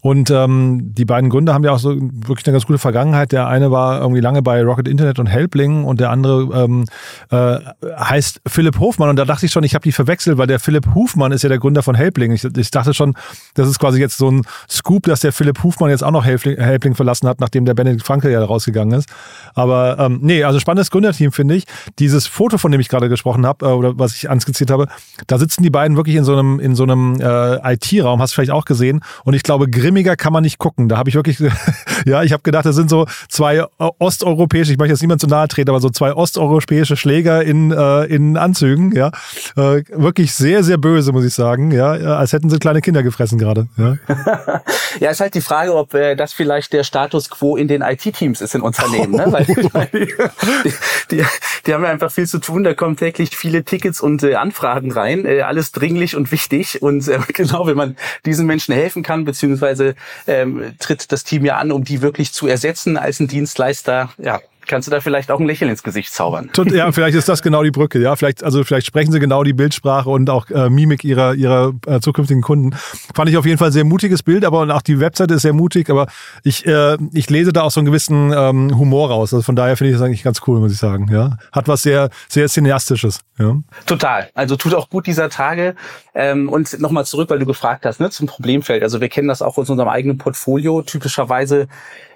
Und 0.04 0.30
ähm, 0.32 0.94
die 0.94 1.06
beiden 1.06 1.30
Gründer 1.30 1.54
haben 1.54 1.64
ja 1.64 1.72
auch 1.72 1.80
so 1.80 1.96
wirklich 1.96 2.46
eine 2.46 2.52
ganz 2.52 2.66
gute 2.66 2.78
Vergangenheit. 2.78 3.32
Der 3.32 3.48
eine 3.48 3.72
war 3.72 4.02
irgendwie 4.02 4.20
lange 4.20 4.42
bei 4.42 4.62
Rocket 4.62 4.86
Internet 4.86 5.18
und 5.18 5.28
Helpling 5.28 5.86
und 5.86 6.02
der 6.02 6.10
andere 6.10 6.66
ähm, 6.66 6.84
äh, 7.32 7.60
heißt 7.98 8.42
Philipp 8.46 8.80
Hofmann. 8.80 9.08
Und 9.08 9.16
da 9.16 9.24
dachte 9.24 9.46
ich 9.46 9.54
schon, 9.54 9.64
ich 9.64 9.76
habe 9.76 9.84
die 9.84 9.94
verwechselt, 9.94 10.38
weil 10.38 10.48
der 10.48 10.60
Philipp 10.60 10.94
Hufmann 10.94 11.32
ist 11.32 11.44
ja 11.44 11.48
der 11.48 11.58
Gründer 11.58 11.84
von 11.84 11.96
Helpling. 11.96 12.34
Ich, 12.34 12.44
ich 12.44 12.70
dachte 12.70 12.94
schon, 12.94 13.16
das 13.54 13.70
ist 13.70 13.80
quasi 13.80 14.02
jetzt 14.02 14.18
so 14.18 14.30
ein 14.30 14.42
Scoop, 14.70 15.04
dass 15.04 15.22
der 15.22 15.32
Philipp 15.32 15.64
Hufmann 15.64 15.90
jetzt 15.90 16.04
auch 16.04 16.12
noch 16.14 16.26
Helpling, 16.26 16.96
verlassen 16.96 17.28
hat, 17.28 17.40
nachdem 17.40 17.66
der 17.66 17.74
Benedikt 17.74 18.06
Franke 18.06 18.32
ja 18.32 18.44
rausgegangen 18.44 19.00
ist. 19.00 19.10
Aber 19.56 19.98
ähm, 20.00 20.20
nee, 20.22 20.44
also 20.44 20.60
spannendes 20.60 20.92
Gründerteam, 20.92 21.32
finde 21.32 21.56
ich. 21.56 21.64
Dieses 22.00 22.28
Foto, 22.28 22.58
von 22.58 22.72
dem 22.72 22.82
ich 22.82 22.90
gerade 22.90 23.10
gesprochen 23.10 23.46
habe, 23.46 23.66
äh, 23.66 23.70
oder 23.70 23.98
was 23.98 24.16
ich 24.16 24.30
anskizziert 24.30 24.70
habe, 24.70 24.88
da 25.28 25.38
sitzen 25.38 25.64
die 25.64 25.70
beiden 25.70 25.96
wirklich 25.98 26.16
in 26.16 26.24
so 26.24 26.34
einem, 26.34 26.60
in 26.60 26.76
so 26.76 26.84
einem 26.84 27.20
äh, 27.22 27.74
IT-Raum, 27.74 28.22
hast 28.22 28.34
du 28.34 28.36
vielleicht 28.36 28.52
auch 28.52 28.66
gesehen. 28.66 29.02
Und 29.24 29.34
ich 29.34 29.44
glaube, 29.44 29.70
Grimm 29.70 29.94
grimmiger 29.94 30.16
kann 30.16 30.34
man 30.34 30.44
nicht 30.44 30.58
gucken. 30.58 30.90
Da 30.90 30.98
habe 30.98 31.10
ich 31.10 31.16
wirklich, 31.16 31.38
ja, 32.06 32.24
ich 32.24 32.34
habe 32.34 32.44
gedacht, 32.44 32.66
das 32.66 32.76
sind 32.76 32.90
so 32.90 33.06
zwei 33.30 33.64
osteuropäische, 33.78 34.72
ich 34.72 34.78
möchte 34.78 34.94
jetzt 34.94 35.02
niemand 35.02 35.22
zu 35.22 35.28
nahe 35.28 35.48
treten, 35.48 35.70
aber 35.70 35.80
so 35.80 35.90
zwei 35.90 36.14
osteuropäische 36.14 36.98
Schläger 36.98 37.44
in, 37.44 37.72
äh, 37.72 38.06
in 38.06 38.38
Anzügen, 38.38 38.94
ja. 38.96 39.12
Äh, 39.56 39.84
wirklich 39.90 40.34
sehr, 40.34 40.64
sehr 40.64 40.78
böse, 40.78 41.12
muss 41.12 41.26
ich 41.26 41.34
sagen, 41.34 41.72
ja, 41.72 41.92
als 41.92 42.34
hätten 42.34 42.50
sie 42.50 42.58
kleine 42.58 42.82
Kinder 42.82 43.04
gefressen 43.04 43.38
gerade. 43.38 43.68
Ja. 43.78 43.98
ja, 45.00 45.12
ist 45.12 45.20
halt 45.20 45.36
die 45.36 45.42
Frage, 45.42 45.76
ob 45.76 45.94
äh, 46.04 46.16
das 46.16 46.34
vielleicht 46.34 46.74
der 46.74 46.84
Status 46.84 47.30
quo 47.30 47.56
in 47.56 47.68
den 47.68 47.82
IT-Teams 47.82 48.42
ist 48.42 48.56
in 48.56 48.62
Unternehmen, 48.62 49.12
ne? 49.16 49.26
Weil, 49.30 49.48
weil 49.74 49.90
die, 49.94 50.74
die, 51.12 51.26
die, 51.66 51.74
haben 51.74 51.84
ja 51.84 51.90
einfach 51.90 52.12
viel 52.12 52.28
zu 52.28 52.40
tun, 52.40 52.64
da 52.64 52.74
kommen 52.74 52.98
täglich 52.98 53.36
viele 53.36 53.64
Tickets 53.64 54.02
und 54.02 54.24
äh, 54.24 54.36
Anfragen 54.36 54.92
rein, 54.92 55.26
äh, 55.26 55.42
alles 55.42 55.72
dringlich 55.72 56.16
und 56.16 56.32
wichtig 56.32 56.82
und 56.82 57.08
äh, 57.08 57.20
genau, 57.34 57.68
wenn 57.68 57.78
man 57.78 57.98
diesen 58.26 58.46
Menschen 58.46 58.74
helfen 58.74 59.04
kann, 59.04 59.26
beziehungsweise 59.26 59.96
ähm, 60.28 60.76
tritt 60.80 61.12
das 61.12 61.24
Team 61.24 61.46
ja 61.46 61.58
an, 61.58 61.72
um 61.72 61.84
die 61.84 62.02
wirklich 62.02 62.34
zu 62.34 62.48
ersetzen 62.48 62.98
als 62.98 63.20
ein 63.20 63.28
Dienstleister. 63.28 64.12
Ja, 64.18 64.42
kannst 64.68 64.88
du 64.88 64.92
da 64.92 65.02
vielleicht 65.02 65.32
auch 65.32 65.40
ein 65.40 65.48
Lächeln 65.48 65.70
ins 65.70 65.84
Gesicht 65.84 66.14
zaubern. 66.14 66.50
Ja, 66.72 66.92
vielleicht 66.92 67.16
ist 67.16 67.30
das 67.30 67.42
genau 67.42 67.64
die 67.64 67.72
Brücke. 67.72 68.00
Ja, 68.00 68.16
vielleicht, 68.16 68.44
also 68.44 68.64
vielleicht 68.64 68.88
sprechen 68.88 69.12
sie 69.12 69.20
genau 69.20 69.44
die 69.44 69.54
Bildsprache 69.54 70.10
und 70.10 70.30
auch 70.30 70.50
äh, 70.50 70.70
Mimik 70.70 71.04
ihrer, 71.04 71.34
ihrer 71.34 71.74
äh, 71.86 72.00
zukünftigen 72.00 72.42
Kunden. 72.42 72.74
Fand 73.14 73.30
ich 73.30 73.38
auf 73.38 73.46
jeden 73.46 73.58
Fall 73.58 73.72
sehr 73.72 73.84
mutiges 73.84 74.24
Bild, 74.24 74.46
aber 74.46 74.74
auch 74.74 74.82
die 74.82 75.00
Webseite 75.00 75.36
ist 75.36 75.42
sehr 75.42 75.54
mutig, 75.54 75.90
aber 75.90 76.08
ich, 76.44 76.66
äh, 76.66 76.98
ich 77.14 77.30
lese 77.30 77.54
da 77.54 77.62
auch 77.62 77.72
so 77.72 77.80
einen 77.80 77.86
gewissen 77.86 78.34
ähm, 78.36 78.78
Humor 78.78 79.10
raus. 79.10 79.34
Also 79.34 79.44
von 79.44 79.56
daher 79.56 79.78
finde 79.78 79.92
ich 79.92 79.98
das 79.98 80.06
eigentlich 80.06 80.24
ganz 80.24 80.42
cool, 80.48 80.60
muss 80.60 80.72
ich 80.72 80.78
sagen. 80.78 81.10
Ja, 81.12 81.38
hat 81.52 81.68
was 81.68 81.82
sehr, 81.82 82.10
sehr 82.28 82.48
cineastisches. 82.48 83.22
Ja. 83.38 83.56
Total. 83.86 84.30
Also 84.34 84.56
tut 84.56 84.74
auch 84.74 84.90
gut 84.90 85.08
dieser 85.08 85.30
Tage. 85.30 85.76
Ähm, 86.16 86.50
und 86.50 86.80
nochmal 86.80 87.06
zurück, 87.06 87.30
weil 87.30 87.40
du 87.40 87.46
gefragt 87.46 87.86
hast, 87.86 88.00
ne, 88.00 88.10
zum 88.10 88.28
Problemfeld. 88.28 88.84
Also 88.84 89.02
wir 89.02 89.10
kennen 89.10 89.28
das 89.28 89.42
auch 89.42 89.58
aus 89.58 89.70
unserem 89.70 89.90
eigenen 89.90 90.18
Portfolio. 90.18 90.82
Typischerweise 90.82 91.68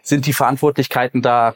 sind 0.04 0.25
die 0.25 0.34
Verantwortlichkeiten 0.34 1.22
da 1.22 1.56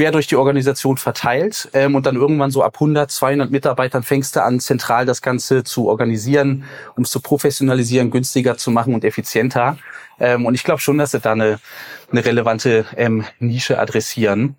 quer 0.00 0.12
durch 0.12 0.26
die 0.26 0.36
Organisation 0.36 0.96
verteilt 0.96 1.68
ähm, 1.74 1.94
und 1.94 2.06
dann 2.06 2.16
irgendwann 2.16 2.50
so 2.50 2.62
ab 2.62 2.76
100, 2.76 3.10
200 3.10 3.50
Mitarbeitern 3.50 4.02
fängst 4.02 4.34
du 4.34 4.42
an, 4.42 4.58
zentral 4.58 5.04
das 5.04 5.20
Ganze 5.20 5.62
zu 5.62 5.88
organisieren, 5.88 6.64
um 6.96 7.02
es 7.02 7.10
zu 7.10 7.20
professionalisieren, 7.20 8.10
günstiger 8.10 8.56
zu 8.56 8.70
machen 8.70 8.94
und 8.94 9.04
effizienter. 9.04 9.76
Ähm, 10.18 10.46
und 10.46 10.54
ich 10.54 10.64
glaube 10.64 10.80
schon, 10.80 10.96
dass 10.96 11.10
sie 11.10 11.20
da 11.20 11.32
eine, 11.32 11.60
eine 12.10 12.24
relevante 12.24 12.86
ähm, 12.96 13.26
Nische 13.40 13.78
adressieren. 13.78 14.56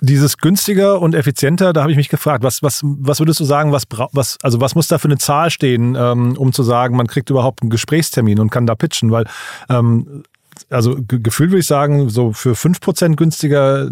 Dieses 0.00 0.38
günstiger 0.38 1.00
und 1.00 1.16
effizienter, 1.16 1.72
da 1.72 1.80
habe 1.80 1.90
ich 1.90 1.96
mich 1.96 2.08
gefragt, 2.08 2.44
was, 2.44 2.62
was, 2.62 2.80
was 2.84 3.18
würdest 3.18 3.40
du 3.40 3.44
sagen, 3.44 3.72
was, 3.72 3.82
was, 4.12 4.38
also 4.44 4.60
was 4.60 4.76
muss 4.76 4.86
da 4.86 4.98
für 4.98 5.08
eine 5.08 5.18
Zahl 5.18 5.50
stehen, 5.50 5.96
ähm, 5.98 6.36
um 6.38 6.52
zu 6.52 6.62
sagen, 6.62 6.96
man 6.96 7.08
kriegt 7.08 7.30
überhaupt 7.30 7.62
einen 7.62 7.70
Gesprächstermin 7.70 8.38
und 8.38 8.50
kann 8.50 8.64
da 8.64 8.76
pitchen? 8.76 9.10
Weil 9.10 9.24
ähm, 9.68 10.22
also 10.70 10.96
gefühlt 11.06 11.50
würde 11.50 11.60
ich 11.60 11.66
sagen, 11.66 12.08
so 12.08 12.32
für 12.32 12.52
5% 12.52 13.16
günstiger 13.16 13.90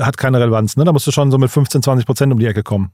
hat 0.00 0.16
keine 0.18 0.40
Relevanz. 0.40 0.76
Ne? 0.76 0.84
Da 0.84 0.92
musst 0.92 1.06
du 1.06 1.10
schon 1.10 1.30
so 1.30 1.38
mit 1.38 1.50
15, 1.50 1.82
20% 1.82 2.32
um 2.32 2.38
die 2.38 2.46
Ecke 2.46 2.62
kommen. 2.62 2.92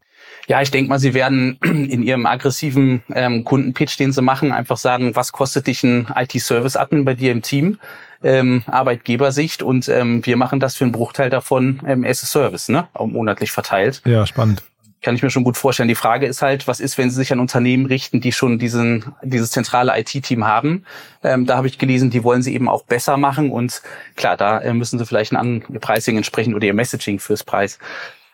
Ja, 0.49 0.61
ich 0.63 0.71
denke 0.71 0.89
mal, 0.89 0.99
Sie 0.99 1.15
werden 1.15 1.59
in 1.63 2.03
Ihrem 2.03 2.27
aggressiven 2.27 3.03
ähm, 3.13 3.45
Kundenpitch, 3.45 3.97
den 3.97 4.13
Sie 4.13 4.23
machen, 4.23 4.53
einfach 4.53 4.77
sagen, 4.77 5.15
was 5.17 5.33
kostet 5.33 5.67
dich 5.67 5.83
ein 5.83 6.09
IT-Service-Admin 6.15 7.05
bei 7.05 7.15
dir 7.15 7.33
im 7.33 7.43
Team? 7.43 7.79
Ähm, 8.23 8.63
Arbeitgebersicht 8.67 9.63
und 9.63 9.89
ähm, 9.89 10.25
wir 10.27 10.37
machen 10.37 10.61
das 10.61 10.77
für 10.77 10.85
einen 10.85 10.93
Bruchteil 10.93 11.31
davon 11.31 11.81
ähm, 11.87 12.05
as 12.05 12.23
a 12.23 12.27
Service, 12.27 12.69
ne? 12.69 12.87
Auch 12.93 13.07
monatlich 13.07 13.51
verteilt. 13.51 14.03
Ja, 14.05 14.27
spannend 14.27 14.63
kann 15.03 15.15
ich 15.15 15.23
mir 15.23 15.31
schon 15.31 15.45
gut 15.45 15.57
vorstellen. 15.57 15.89
Die 15.89 15.95
Frage 15.95 16.27
ist 16.27 16.43
halt, 16.43 16.69
was 16.69 16.81
ist, 16.81 16.99
wenn 16.99 17.11
Sie 17.11 17.17
sich 17.17 17.33
an 17.33 17.41
Unternehmen 17.41 17.87
richten, 17.87 18.21
die 18.21 18.33
schon 18.33 18.59
diesen, 18.59 19.13
dieses 19.23 19.51
zentrale 19.51 19.99
IT-Team 19.99 20.47
haben? 20.47 20.85
Ähm, 21.23 21.47
da 21.47 21.57
habe 21.57 21.67
ich 21.67 21.79
gelesen, 21.79 22.11
die 22.11 22.23
wollen 22.23 22.43
Sie 22.43 22.55
eben 22.55 22.69
auch 22.69 22.85
besser 22.85 23.17
machen 23.17 23.51
und 23.51 23.83
klar, 24.17 24.37
da 24.37 24.59
äh, 24.59 24.75
müssen 24.75 24.99
Sie 24.99 25.07
vielleicht 25.07 25.33
ein 25.33 25.63
Pricing 25.81 26.17
entsprechend 26.17 26.55
oder 26.55 26.67
Ihr 26.67 26.75
Messaging 26.75 27.19
fürs 27.19 27.45
Preis 27.45 27.79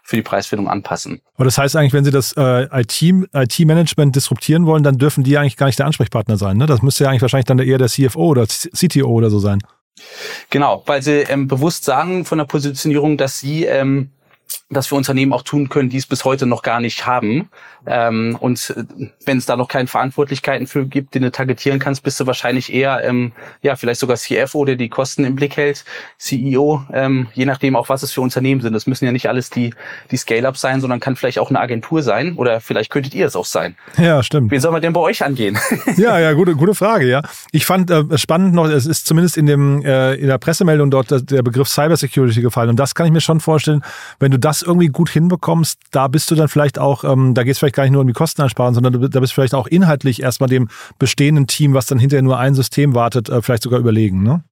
für 0.03 0.17
die 0.17 0.23
Preisfindung 0.23 0.69
anpassen. 0.69 1.21
Aber 1.35 1.47
das 1.47 1.59
heißt 1.59 1.75
eigentlich, 1.75 1.93
wenn 1.93 2.05
Sie 2.05 2.13
das 2.13 2.33
äh, 2.37 2.69
IT-Management 2.73 4.11
IT 4.11 4.17
disruptieren 4.17 4.65
wollen, 4.65 4.85
dann 4.85 4.99
dürfen 4.99 5.25
die 5.25 5.37
eigentlich 5.37 5.57
gar 5.57 5.67
nicht 5.67 5.81
der 5.81 5.87
Ansprechpartner 5.87 6.37
sein. 6.37 6.57
Ne? 6.57 6.67
Das 6.67 6.81
müsste 6.81 7.05
ja 7.05 7.11
eigentlich 7.11 7.23
wahrscheinlich 7.23 7.47
dann 7.47 7.59
eher 7.59 7.79
der 7.79 7.89
CFO 7.89 8.29
oder 8.29 8.47
CTO 8.47 9.09
oder 9.09 9.31
so 9.31 9.41
sein. 9.41 9.59
Genau, 10.51 10.83
weil 10.87 11.03
sie 11.03 11.21
ähm, 11.23 11.49
bewusst 11.49 11.85
sagen 11.85 12.25
von 12.25 12.39
der 12.39 12.45
Positionierung, 12.45 13.17
dass 13.17 13.41
sie 13.41 13.65
ähm, 13.65 14.11
dass 14.69 14.91
wir 14.91 14.97
Unternehmen 14.97 15.33
auch 15.33 15.43
tun 15.43 15.69
können, 15.69 15.89
die 15.89 15.97
es 15.97 16.07
bis 16.07 16.25
heute 16.25 16.47
noch 16.47 16.63
gar 16.63 16.81
nicht 16.81 17.07
haben. 17.07 17.51
Ähm, 17.87 18.37
und 18.41 18.75
äh, 18.77 19.09
wenn 19.25 19.39
es 19.39 19.47
da 19.47 19.57
noch 19.57 19.69
keine 19.69 19.87
Verantwortlichkeiten 19.87 20.67
für 20.67 20.87
gibt, 20.87 21.15
die 21.15 21.21
du 21.21 21.31
targetieren 21.31 21.79
kannst, 21.79 22.03
bist 22.03 22.19
du 22.19 22.27
wahrscheinlich 22.27 22.73
eher, 22.73 23.05
ähm, 23.05 23.33
ja, 23.63 23.77
vielleicht 23.77 24.01
sogar 24.01 24.17
CFO, 24.17 24.65
der 24.65 24.75
die 24.75 24.89
Kosten 24.89 25.25
im 25.25 25.37
Blick 25.37 25.57
hält, 25.57 25.85
CEO, 26.19 26.83
ähm, 26.93 27.29
je 27.35 27.45
nachdem 27.45 27.77
auch, 27.77 27.89
was 27.89 28.03
es 28.03 28.13
für 28.13 28.21
Unternehmen 28.23 28.61
sind. 28.61 28.73
Das 28.73 28.87
müssen 28.87 29.05
ja 29.05 29.13
nicht 29.13 29.29
alles 29.29 29.51
die, 29.51 29.73
die 30.11 30.17
Scale-Ups 30.17 30.61
sein, 30.61 30.81
sondern 30.81 30.99
kann 30.99 31.15
vielleicht 31.15 31.39
auch 31.39 31.51
eine 31.51 31.61
Agentur 31.61 32.03
sein 32.03 32.35
oder 32.35 32.61
vielleicht 32.61 32.91
könntet 32.91 33.15
ihr 33.15 33.27
es 33.27 33.37
auch 33.37 33.45
sein. 33.45 33.77
Ja, 33.99 34.23
stimmt. 34.23 34.51
Wen 34.51 34.61
soll 34.61 34.73
man 34.73 34.83
denn 34.83 34.93
bei 34.93 35.01
euch 35.01 35.25
angehen? 35.25 35.59
ja, 35.97 36.19
ja, 36.19 36.33
gute, 36.33 36.57
gute 36.57 36.75
Frage, 36.75 37.09
ja. 37.09 37.23
Ich 37.53 37.67
fand 37.67 37.91
äh, 37.91 38.19
spannend 38.19 38.55
noch, 38.55 38.69
es 38.69 38.87
ist 38.87 39.07
zumindest 39.07 39.37
in 39.37 39.47
dem, 39.47 39.83
äh, 39.85 40.15
in 40.15 40.27
der 40.27 40.39
Pressemeldung 40.39 40.91
dort 40.91 41.31
der 41.31 41.43
Begriff 41.43 41.69
Cybersecurity 41.69 42.43
gefallen. 42.43 42.71
Und 42.71 42.81
das 42.81 42.97
kann 42.97 43.07
ich 43.07 43.13
mir 43.13 43.21
schon 43.21 43.39
vorstellen, 43.39 43.83
wenn 44.19 44.33
du 44.33 44.39
das 44.47 44.63
irgendwie 44.63 44.87
gut 44.87 45.11
hinbekommst, 45.11 45.81
da 45.91 46.07
bist 46.07 46.31
du 46.31 46.37
dann 46.37 46.47
vielleicht 46.47 46.79
auch, 46.79 47.03
ähm, 47.03 47.35
da 47.35 47.43
geht 47.43 47.55
es 47.55 47.59
vielleicht 47.59 47.75
gar 47.75 47.83
nicht 47.83 47.93
nur 47.93 48.03
um 48.03 48.07
die 48.07 48.13
Kosteneinsparung, 48.13 48.75
sondern 48.75 48.93
du, 48.93 49.09
da 49.09 49.19
bist 49.19 49.33
du 49.33 49.35
vielleicht 49.35 49.55
auch 49.55 49.67
inhaltlich 49.67 50.23
erstmal 50.23 50.49
dem 50.49 50.69
bestehenden 51.01 51.49
Team, 51.49 51.75
was 51.75 51.87
dann 51.87 51.99
hinterher 51.99 52.23
nur 52.23 52.39
ein 52.39 52.55
System 52.55 52.95
wartet, 52.95 53.29
äh, 53.29 53.43
vielleicht 53.43 53.65
sogar 53.65 53.81
überlegen, 53.81 54.23
ne? 54.23 54.45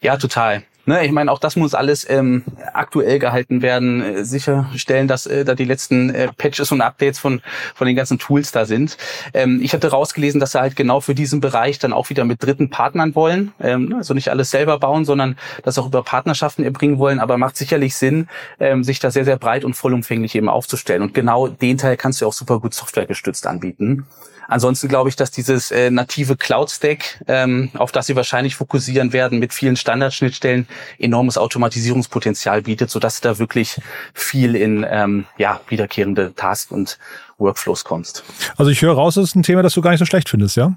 Ja, 0.00 0.16
total. 0.16 0.62
Ne, 0.90 1.06
ich 1.06 1.12
meine, 1.12 1.30
auch 1.30 1.38
das 1.38 1.54
muss 1.54 1.72
alles 1.72 2.04
ähm, 2.10 2.42
aktuell 2.72 3.20
gehalten 3.20 3.62
werden, 3.62 4.02
äh, 4.02 4.24
sicherstellen, 4.24 5.06
dass 5.06 5.24
äh, 5.24 5.44
da 5.44 5.54
die 5.54 5.64
letzten 5.64 6.12
äh, 6.12 6.32
Patches 6.36 6.72
und 6.72 6.80
Updates 6.80 7.20
von 7.20 7.42
von 7.76 7.86
den 7.86 7.94
ganzen 7.94 8.18
Tools 8.18 8.50
da 8.50 8.64
sind. 8.64 8.96
Ähm, 9.32 9.60
ich 9.62 9.72
hatte 9.72 9.86
rausgelesen, 9.92 10.40
dass 10.40 10.50
sie 10.50 10.60
halt 10.60 10.74
genau 10.74 10.98
für 10.98 11.14
diesen 11.14 11.40
Bereich 11.40 11.78
dann 11.78 11.92
auch 11.92 12.10
wieder 12.10 12.24
mit 12.24 12.42
dritten 12.42 12.70
Partnern 12.70 13.14
wollen, 13.14 13.52
ähm, 13.60 13.90
ne, 13.90 13.98
also 13.98 14.14
nicht 14.14 14.30
alles 14.30 14.50
selber 14.50 14.80
bauen, 14.80 15.04
sondern 15.04 15.38
das 15.62 15.78
auch 15.78 15.86
über 15.86 16.02
Partnerschaften 16.02 16.64
erbringen 16.64 16.98
wollen. 16.98 17.20
Aber 17.20 17.38
macht 17.38 17.56
sicherlich 17.56 17.94
Sinn, 17.94 18.26
ähm, 18.58 18.82
sich 18.82 18.98
da 18.98 19.12
sehr 19.12 19.24
sehr 19.24 19.36
breit 19.36 19.64
und 19.64 19.74
vollumfänglich 19.74 20.34
eben 20.34 20.48
aufzustellen. 20.48 21.02
Und 21.02 21.14
genau 21.14 21.46
den 21.46 21.78
Teil 21.78 21.96
kannst 21.96 22.20
du 22.20 22.26
auch 22.26 22.32
super 22.32 22.58
gut 22.58 22.74
softwaregestützt 22.74 23.46
anbieten. 23.46 24.06
Ansonsten 24.50 24.88
glaube 24.88 25.08
ich, 25.08 25.16
dass 25.16 25.30
dieses 25.30 25.70
äh, 25.70 25.90
native 25.90 26.36
Cloud-Stack, 26.36 27.24
ähm, 27.28 27.70
auf 27.74 27.92
das 27.92 28.06
sie 28.06 28.16
wahrscheinlich 28.16 28.56
fokussieren 28.56 29.12
werden, 29.12 29.38
mit 29.38 29.54
vielen 29.54 29.76
Standardschnittstellen 29.76 30.66
enormes 30.98 31.38
Automatisierungspotenzial 31.38 32.62
bietet, 32.62 32.90
sodass 32.90 33.20
du 33.20 33.28
da 33.28 33.38
wirklich 33.38 33.80
viel 34.12 34.56
in 34.56 34.84
ähm, 34.90 35.24
ja, 35.38 35.60
wiederkehrende 35.68 36.34
Tasks 36.34 36.72
und 36.72 36.98
Workflows 37.38 37.84
kommst. 37.84 38.24
Also 38.56 38.72
ich 38.72 38.82
höre 38.82 38.94
raus, 38.94 39.14
das 39.14 39.28
ist 39.28 39.36
ein 39.36 39.44
Thema, 39.44 39.62
das 39.62 39.74
du 39.74 39.80
gar 39.82 39.90
nicht 39.90 40.00
so 40.00 40.04
schlecht 40.04 40.28
findest, 40.28 40.56
ja? 40.56 40.76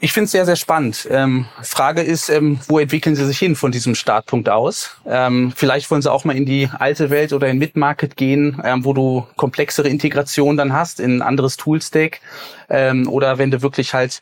Ich 0.00 0.12
finde 0.12 0.26
es 0.26 0.32
sehr, 0.32 0.44
sehr 0.44 0.56
spannend. 0.56 1.08
Ähm, 1.10 1.46
Frage 1.62 2.02
ist, 2.02 2.28
ähm, 2.28 2.60
wo 2.68 2.78
entwickeln 2.78 3.16
Sie 3.16 3.24
sich 3.24 3.38
hin 3.38 3.56
von 3.56 3.72
diesem 3.72 3.94
Startpunkt 3.94 4.50
aus? 4.50 4.96
Ähm, 5.06 5.52
vielleicht 5.56 5.90
wollen 5.90 6.02
Sie 6.02 6.12
auch 6.12 6.24
mal 6.24 6.36
in 6.36 6.44
die 6.44 6.68
alte 6.78 7.08
Welt 7.08 7.32
oder 7.32 7.48
in 7.48 7.56
Mid-Market 7.56 8.16
gehen, 8.16 8.60
ähm, 8.64 8.84
wo 8.84 8.92
du 8.92 9.26
komplexere 9.36 9.88
Integration 9.88 10.58
dann 10.58 10.74
hast 10.74 11.00
in 11.00 11.16
ein 11.16 11.22
anderes 11.22 11.56
Toolstack. 11.56 12.20
Ähm, 12.68 13.08
oder 13.08 13.38
wenn 13.38 13.50
du 13.50 13.62
wirklich 13.62 13.94
halt 13.94 14.20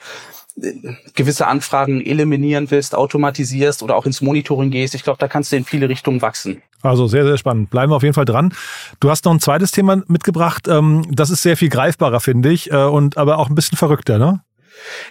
äh, 0.63 0.73
gewisse 1.15 1.49
Anfragen 1.49 2.01
eliminieren 2.01 2.71
willst, 2.71 2.95
automatisierst 2.95 3.83
oder 3.83 3.97
auch 3.97 4.07
ins 4.07 4.21
Monitoring 4.21 4.71
gehst. 4.71 4.95
Ich 4.95 5.03
glaube, 5.03 5.19
da 5.19 5.27
kannst 5.27 5.51
du 5.51 5.57
in 5.57 5.65
viele 5.65 5.89
Richtungen 5.89 6.23
wachsen. 6.23 6.63
Also 6.83 7.09
sehr, 7.09 7.25
sehr 7.25 7.39
spannend. 7.39 7.71
Bleiben 7.71 7.91
wir 7.91 7.97
auf 7.97 8.05
jeden 8.05 8.15
Fall 8.15 8.25
dran. 8.25 8.55
Du 9.01 9.11
hast 9.11 9.25
noch 9.25 9.33
ein 9.33 9.41
zweites 9.41 9.73
Thema 9.73 10.03
mitgebracht. 10.07 10.69
Ähm, 10.69 11.07
das 11.11 11.31
ist 11.31 11.43
sehr 11.43 11.57
viel 11.57 11.71
greifbarer, 11.71 12.21
finde 12.21 12.53
ich, 12.53 12.71
äh, 12.71 12.77
und 12.77 13.17
aber 13.17 13.39
auch 13.39 13.49
ein 13.49 13.57
bisschen 13.57 13.77
verrückter, 13.77 14.19
ne? 14.19 14.43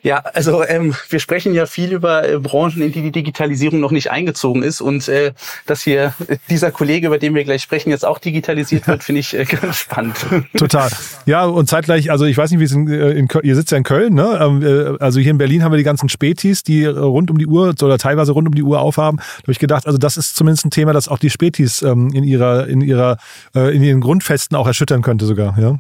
Ja, 0.04 0.18
also 0.34 0.64
ähm, 0.64 0.96
wir 1.10 1.20
sprechen 1.20 1.54
ja 1.54 1.66
viel 1.66 1.92
über 1.92 2.28
äh, 2.28 2.40
Branchen, 2.40 2.82
in 2.82 2.92
die 2.92 3.02
die 3.02 3.12
Digitalisierung 3.12 3.80
noch 3.80 3.92
nicht 3.92 4.12
eingezogen 4.12 4.64
ist 4.64 4.82
und 4.82 5.08
äh, 5.08 5.34
dass 5.66 5.82
hier 5.82 6.14
dieser 6.50 6.72
Kollege, 6.72 7.08
über 7.08 7.18
den 7.18 7.36
wir 7.36 7.44
gleich 7.44 7.62
sprechen, 7.62 7.90
jetzt 7.90 8.06
auch 8.06 8.20
digitalisiert 8.20 8.88
wird, 8.88 9.04
finde 9.10 9.20
ich 9.20 9.38
äh, 9.38 9.46
ganz 9.46 9.78
spannend. 9.78 10.16
Total. 10.58 10.90
Ja, 11.26 11.46
und 11.46 11.70
zeitgleich, 11.70 12.12
also 12.12 12.26
ich 12.26 12.38
weiß 12.38 12.52
nicht, 12.52 12.60
wie 12.60 12.66
es 12.66 12.72
in, 12.72 12.88
äh, 12.88 13.12
in 13.12 13.28
Köln, 13.28 13.46
ihr 13.46 13.56
sitzt 13.56 13.72
ja 13.72 13.78
in 13.78 13.84
Köln, 13.84 14.14
ne? 14.14 14.40
Ähm, 14.42 14.64
äh, 14.64 14.98
also 15.00 15.20
hier 15.20 15.32
in 15.32 15.38
Berlin 15.38 15.64
haben 15.64 15.72
wir 15.72 15.78
die 15.78 15.84
ganzen 15.84 16.10
Spätis, 16.10 16.64
die 16.64 16.86
rund 16.86 17.32
um 17.32 17.38
die 17.38 17.48
Uhr 17.48 17.74
oder 17.82 17.98
teilweise 17.98 18.32
rund 18.32 18.48
um 18.48 18.56
die 18.56 18.64
Uhr 18.64 18.80
aufhaben. 18.80 19.18
Da 19.18 19.44
habe 19.44 19.52
ich 19.52 19.60
gedacht, 19.60 19.86
also 19.86 19.98
das 19.98 20.18
ist 20.18 20.36
zumindest 20.36 20.66
ein 20.66 20.72
Thema, 20.72 20.94
das 20.94 21.08
auch 21.08 21.20
die 21.20 21.30
Spätis 21.30 21.82
ähm, 21.82 22.12
in 22.14 22.24
ihrer, 22.24 22.68
in 22.68 22.82
ihrer, 22.82 23.18
äh, 23.56 23.76
in 23.76 23.84
ihren 23.84 24.02
Grundfesten 24.02 24.58
auch 24.58 24.68
erschüttern 24.68 25.02
könnte 25.02 25.26
sogar, 25.26 25.58
ja. 25.60 25.80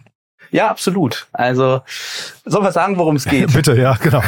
Ja, 0.52 0.70
absolut. 0.70 1.28
Also, 1.32 1.82
soll 2.46 2.62
man 2.62 2.72
sagen, 2.72 2.98
worum 2.98 3.16
es 3.16 3.26
geht? 3.26 3.54
Bitte, 3.54 3.76
ja, 3.76 3.94
genau. 4.02 4.24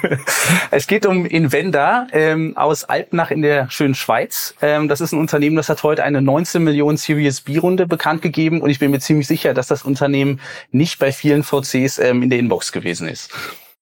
es 0.70 0.86
geht 0.86 1.06
um 1.06 1.24
Invenda 1.24 2.06
ähm, 2.12 2.56
aus 2.56 2.84
Alpnach 2.84 3.30
in 3.30 3.42
der 3.42 3.70
schönen 3.70 3.94
Schweiz. 3.94 4.54
Ähm, 4.60 4.88
das 4.88 5.00
ist 5.00 5.12
ein 5.12 5.20
Unternehmen, 5.20 5.56
das 5.56 5.68
hat 5.68 5.82
heute 5.82 6.04
eine 6.04 6.20
19 6.20 6.62
Millionen 6.62 6.96
Series 6.96 7.40
B-Runde 7.40 7.86
bekannt 7.86 8.22
gegeben 8.22 8.60
und 8.60 8.70
ich 8.70 8.78
bin 8.78 8.90
mir 8.90 9.00
ziemlich 9.00 9.26
sicher, 9.26 9.54
dass 9.54 9.66
das 9.66 9.82
Unternehmen 9.82 10.40
nicht 10.70 10.98
bei 10.98 11.12
vielen 11.12 11.42
VCs 11.42 11.98
ähm, 11.98 12.22
in 12.22 12.30
der 12.30 12.38
Inbox 12.38 12.72
gewesen 12.72 13.08
ist. 13.08 13.30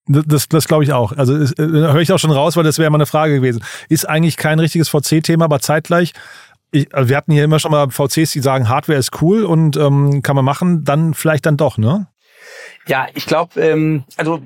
Das, 0.07 0.49
das 0.49 0.69
glaube 0.69 0.85
ich 0.85 0.93
auch. 0.93 1.13
Also 1.13 1.35
äh, 1.35 1.53
höre 1.57 2.01
ich 2.01 2.13
auch 2.13 2.19
schon 2.19 2.31
raus, 2.31 2.57
weil 2.57 2.65
das 2.65 2.79
wäre 2.79 2.91
mal 2.91 2.99
eine 2.99 3.07
Frage 3.07 3.37
gewesen. 3.37 3.65
Ist 3.89 4.07
eigentlich 4.07 4.37
kein 4.37 4.59
richtiges 4.59 4.91
VC-Thema, 4.91 5.47
aber 5.47 5.61
zeitgleich 5.61 6.13
ich, 6.75 6.95
also 6.95 7.09
wir 7.09 7.17
hatten 7.17 7.33
hier 7.33 7.45
immer 7.45 7.59
schon 7.59 7.71
mal 7.71 7.89
VCs, 7.91 8.33
die 8.33 8.41
sagen, 8.41 8.69
Hardware 8.69 8.99
ist 8.99 9.23
cool 9.23 9.45
und 9.45 9.77
ähm, 9.77 10.23
kann 10.23 10.35
man 10.35 10.45
machen, 10.45 10.85
dann 10.85 11.15
vielleicht 11.15 11.47
dann 11.47 11.57
doch, 11.57 11.79
ne? 11.79 12.09
Ja, 12.87 13.07
ich 13.15 13.27
glaube, 13.27 13.61
ähm, 13.61 14.05
also 14.17 14.43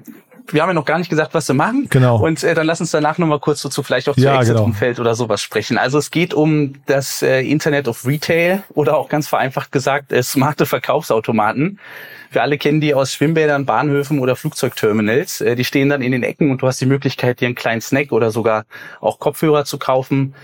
wir 0.53 0.63
haben 0.63 0.71
ja 0.71 0.75
noch 0.75 0.85
gar 0.85 0.99
nicht 0.99 1.11
gesagt, 1.11 1.35
was 1.35 1.49
wir 1.49 1.55
machen. 1.55 1.89
Genau. 1.91 2.19
Und 2.19 2.43
äh, 2.43 2.55
dann 2.55 2.67
lass 2.67 2.81
uns 2.81 2.91
danach 2.91 3.19
nochmal 3.19 3.41
kurz 3.41 3.63
dazu 3.63 3.83
vielleicht 3.83 4.09
auch 4.09 4.15
zu 4.15 4.21
ja, 4.21 4.39
Exit-Umfeld 4.39 4.97
genau. 4.97 5.09
oder 5.09 5.15
sowas 5.15 5.43
sprechen. 5.43 5.79
Also 5.79 5.99
es 5.99 6.11
geht 6.11 6.33
um 6.33 6.75
das 6.87 7.23
äh, 7.23 7.41
Internet 7.41 7.89
of 7.89 8.07
Retail 8.07 8.63
oder 8.75 8.97
auch 8.97 9.09
ganz 9.09 9.29
vereinfacht 9.29 9.73
gesagt 9.73 10.13
äh, 10.13 10.23
smarte 10.23 10.67
Verkaufsautomaten. 10.67 11.79
Wir 12.31 12.43
alle 12.43 12.59
kennen 12.59 12.81
die 12.81 12.95
aus 12.95 13.13
Schwimmbädern, 13.13 13.67
Bahnhöfen 13.67 14.21
oder 14.21 14.37
Flugzeugterminals. 14.37 15.41
Äh, 15.41 15.57
die 15.57 15.65
stehen 15.65 15.89
dann 15.89 16.03
in 16.03 16.13
den 16.13 16.23
Ecken 16.23 16.51
und 16.51 16.63
du 16.63 16.67
hast 16.67 16.81
die 16.81 16.87
Möglichkeit, 16.87 17.41
dir 17.41 17.47
einen 17.47 17.55
kleinen 17.55 17.81
Snack 17.81 18.13
oder 18.13 18.31
sogar 18.31 18.65
auch 19.01 19.19
Kopfhörer 19.19 19.65
zu 19.65 19.79
kaufen 19.79 20.35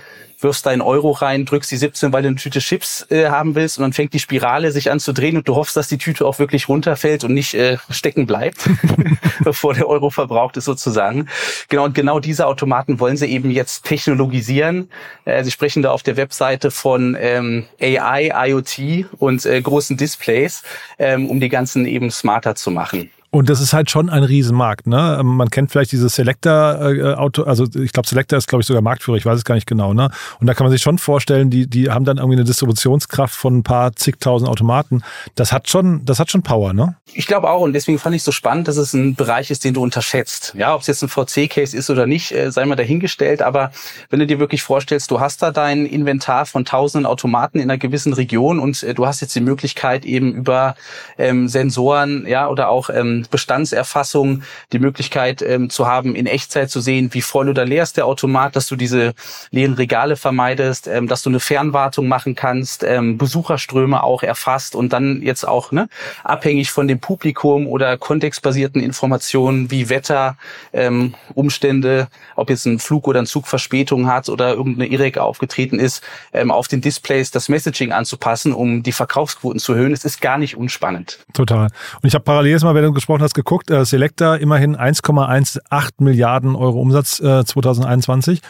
wirfst 0.44 0.66
deinen 0.66 0.82
Euro 0.82 1.10
rein, 1.10 1.44
drückst 1.44 1.72
die 1.72 1.76
17, 1.76 2.12
weil 2.12 2.22
du 2.22 2.28
eine 2.28 2.36
Tüte 2.36 2.60
Chips 2.60 3.06
äh, 3.10 3.26
haben 3.26 3.56
willst 3.56 3.78
und 3.78 3.82
dann 3.82 3.92
fängt 3.92 4.12
die 4.12 4.20
Spirale 4.20 4.70
sich 4.70 4.92
an 4.92 5.00
zu 5.00 5.12
drehen 5.12 5.36
und 5.36 5.48
du 5.48 5.56
hoffst, 5.56 5.76
dass 5.76 5.88
die 5.88 5.98
Tüte 5.98 6.24
auch 6.24 6.38
wirklich 6.38 6.68
runterfällt 6.68 7.24
und 7.24 7.34
nicht 7.34 7.54
äh, 7.54 7.78
stecken 7.90 8.26
bleibt, 8.26 8.68
bevor 9.44 9.74
der 9.74 9.88
Euro 9.88 10.10
verbraucht 10.10 10.56
ist 10.56 10.66
sozusagen. 10.66 11.28
Genau, 11.68 11.84
und 11.84 11.94
genau 11.94 12.20
diese 12.20 12.46
Automaten 12.46 13.00
wollen 13.00 13.16
sie 13.16 13.26
eben 13.26 13.50
jetzt 13.50 13.84
technologisieren. 13.84 14.90
Äh, 15.24 15.42
sie 15.42 15.50
sprechen 15.50 15.82
da 15.82 15.90
auf 15.90 16.04
der 16.04 16.16
Webseite 16.16 16.70
von 16.70 17.16
ähm, 17.18 17.64
AI, 17.80 18.50
IoT 18.50 19.06
und 19.18 19.44
äh, 19.46 19.60
großen 19.60 19.96
Displays, 19.96 20.62
ähm, 20.98 21.28
um 21.28 21.40
die 21.40 21.48
ganzen 21.48 21.86
eben 21.86 22.10
smarter 22.10 22.54
zu 22.54 22.70
machen. 22.70 23.10
Und 23.34 23.50
das 23.50 23.60
ist 23.60 23.72
halt 23.72 23.90
schon 23.90 24.10
ein 24.10 24.22
Riesenmarkt. 24.22 24.86
Ne? 24.86 25.16
Ähm, 25.18 25.26
man 25.26 25.50
kennt 25.50 25.72
vielleicht 25.72 25.90
dieses 25.90 26.14
Selector-Auto, 26.14 27.42
äh, 27.42 27.46
also 27.48 27.64
ich 27.64 27.90
glaube, 27.90 28.06
Selector 28.06 28.38
ist, 28.38 28.46
glaube 28.46 28.60
ich, 28.60 28.66
sogar 28.68 28.80
Marktführer, 28.80 29.16
ich 29.16 29.26
weiß 29.26 29.38
es 29.38 29.44
gar 29.44 29.56
nicht 29.56 29.66
genau. 29.66 29.92
Ne? 29.92 30.08
Und 30.38 30.46
da 30.46 30.54
kann 30.54 30.64
man 30.64 30.70
sich 30.70 30.82
schon 30.82 30.98
vorstellen, 30.98 31.50
die, 31.50 31.66
die 31.66 31.90
haben 31.90 32.04
dann 32.04 32.18
irgendwie 32.18 32.36
eine 32.36 32.44
Distributionskraft 32.44 33.34
von 33.34 33.56
ein 33.56 33.62
paar 33.64 33.96
zigtausend 33.96 34.48
Automaten. 34.48 35.02
Das 35.34 35.52
hat 35.52 35.68
schon, 35.68 36.04
das 36.04 36.20
hat 36.20 36.30
schon 36.30 36.44
Power, 36.44 36.74
ne? 36.74 36.94
Ich 37.12 37.26
glaube 37.26 37.50
auch, 37.50 37.62
und 37.62 37.72
deswegen 37.72 37.98
fand 37.98 38.14
ich 38.14 38.20
es 38.20 38.24
so 38.24 38.30
spannend, 38.30 38.68
dass 38.68 38.76
es 38.76 38.92
ein 38.92 39.16
Bereich 39.16 39.50
ist, 39.50 39.64
den 39.64 39.74
du 39.74 39.82
unterschätzt. 39.82 40.54
Ja, 40.56 40.72
ob 40.72 40.82
es 40.82 40.86
jetzt 40.86 41.02
ein 41.02 41.08
VC-Case 41.08 41.76
ist 41.76 41.90
oder 41.90 42.06
nicht, 42.06 42.30
äh, 42.30 42.52
sei 42.52 42.64
mal 42.66 42.76
dahingestellt. 42.76 43.42
Aber 43.42 43.72
wenn 44.10 44.20
du 44.20 44.28
dir 44.28 44.38
wirklich 44.38 44.62
vorstellst, 44.62 45.10
du 45.10 45.18
hast 45.18 45.42
da 45.42 45.50
dein 45.50 45.86
Inventar 45.86 46.46
von 46.46 46.64
tausenden 46.64 47.04
Automaten 47.04 47.58
in 47.58 47.68
einer 47.68 47.78
gewissen 47.78 48.12
Region 48.12 48.60
und 48.60 48.80
äh, 48.84 48.94
du 48.94 49.06
hast 49.06 49.22
jetzt 49.22 49.34
die 49.34 49.40
Möglichkeit 49.40 50.04
eben 50.04 50.32
über 50.34 50.76
ähm, 51.18 51.48
Sensoren, 51.48 52.26
ja, 52.28 52.48
oder 52.48 52.68
auch 52.68 52.90
ähm, 52.90 53.23
Bestandserfassung, 53.30 54.42
die 54.72 54.78
Möglichkeit 54.78 55.42
ähm, 55.42 55.70
zu 55.70 55.86
haben, 55.86 56.14
in 56.14 56.26
Echtzeit 56.26 56.70
zu 56.70 56.80
sehen, 56.80 57.12
wie 57.12 57.22
voll 57.22 57.48
oder 57.48 57.64
leer 57.64 57.82
ist 57.82 57.96
der 57.96 58.06
Automat, 58.06 58.56
dass 58.56 58.68
du 58.68 58.76
diese 58.76 59.14
leeren 59.50 59.74
Regale 59.74 60.16
vermeidest, 60.16 60.86
ähm, 60.86 61.08
dass 61.08 61.22
du 61.22 61.30
eine 61.30 61.40
Fernwartung 61.40 62.08
machen 62.08 62.34
kannst, 62.34 62.84
ähm, 62.84 63.18
Besucherströme 63.18 64.02
auch 64.02 64.22
erfasst 64.22 64.74
und 64.74 64.92
dann 64.92 65.22
jetzt 65.22 65.46
auch 65.46 65.72
ne, 65.72 65.88
abhängig 66.22 66.70
von 66.70 66.88
dem 66.88 67.00
Publikum 67.00 67.66
oder 67.66 67.96
kontextbasierten 67.96 68.82
Informationen 68.82 69.70
wie 69.70 69.88
Wetter, 69.88 70.36
ähm, 70.72 71.14
Umstände, 71.34 72.08
ob 72.36 72.50
jetzt 72.50 72.66
ein 72.66 72.78
Flug 72.78 73.06
oder 73.06 73.20
ein 73.20 73.26
Zug 73.26 73.46
Verspätung 73.46 74.06
hat 74.06 74.28
oder 74.28 74.54
irgendeine 74.54 74.88
IREC 74.90 75.18
aufgetreten 75.18 75.78
ist, 75.78 76.02
ähm, 76.32 76.50
auf 76.50 76.68
den 76.68 76.80
Displays 76.80 77.30
das 77.30 77.48
Messaging 77.48 77.92
anzupassen, 77.92 78.52
um 78.52 78.82
die 78.82 78.92
Verkaufsquoten 78.92 79.60
zu 79.60 79.72
erhöhen. 79.72 79.92
Es 79.92 80.04
ist 80.04 80.20
gar 80.20 80.38
nicht 80.38 80.56
unspannend. 80.56 81.18
Total. 81.32 81.68
Und 82.02 82.08
ich 82.08 82.14
habe 82.14 82.24
parallel 82.24 82.52
jetzt 82.52 82.64
mal, 82.64 82.74
während 82.74 82.88
du 82.88 82.94
gesprochen 82.94 83.13
angesprochen 83.14 83.22
hast, 83.22 83.34
geguckt. 83.34 83.70
Äh, 83.70 83.84
Selecta 83.84 84.36
immerhin 84.36 84.76
1,18 84.76 85.90
Milliarden 85.98 86.56
Euro 86.56 86.80
Umsatz 86.80 87.20
äh, 87.20 87.44
2021, 87.44 88.40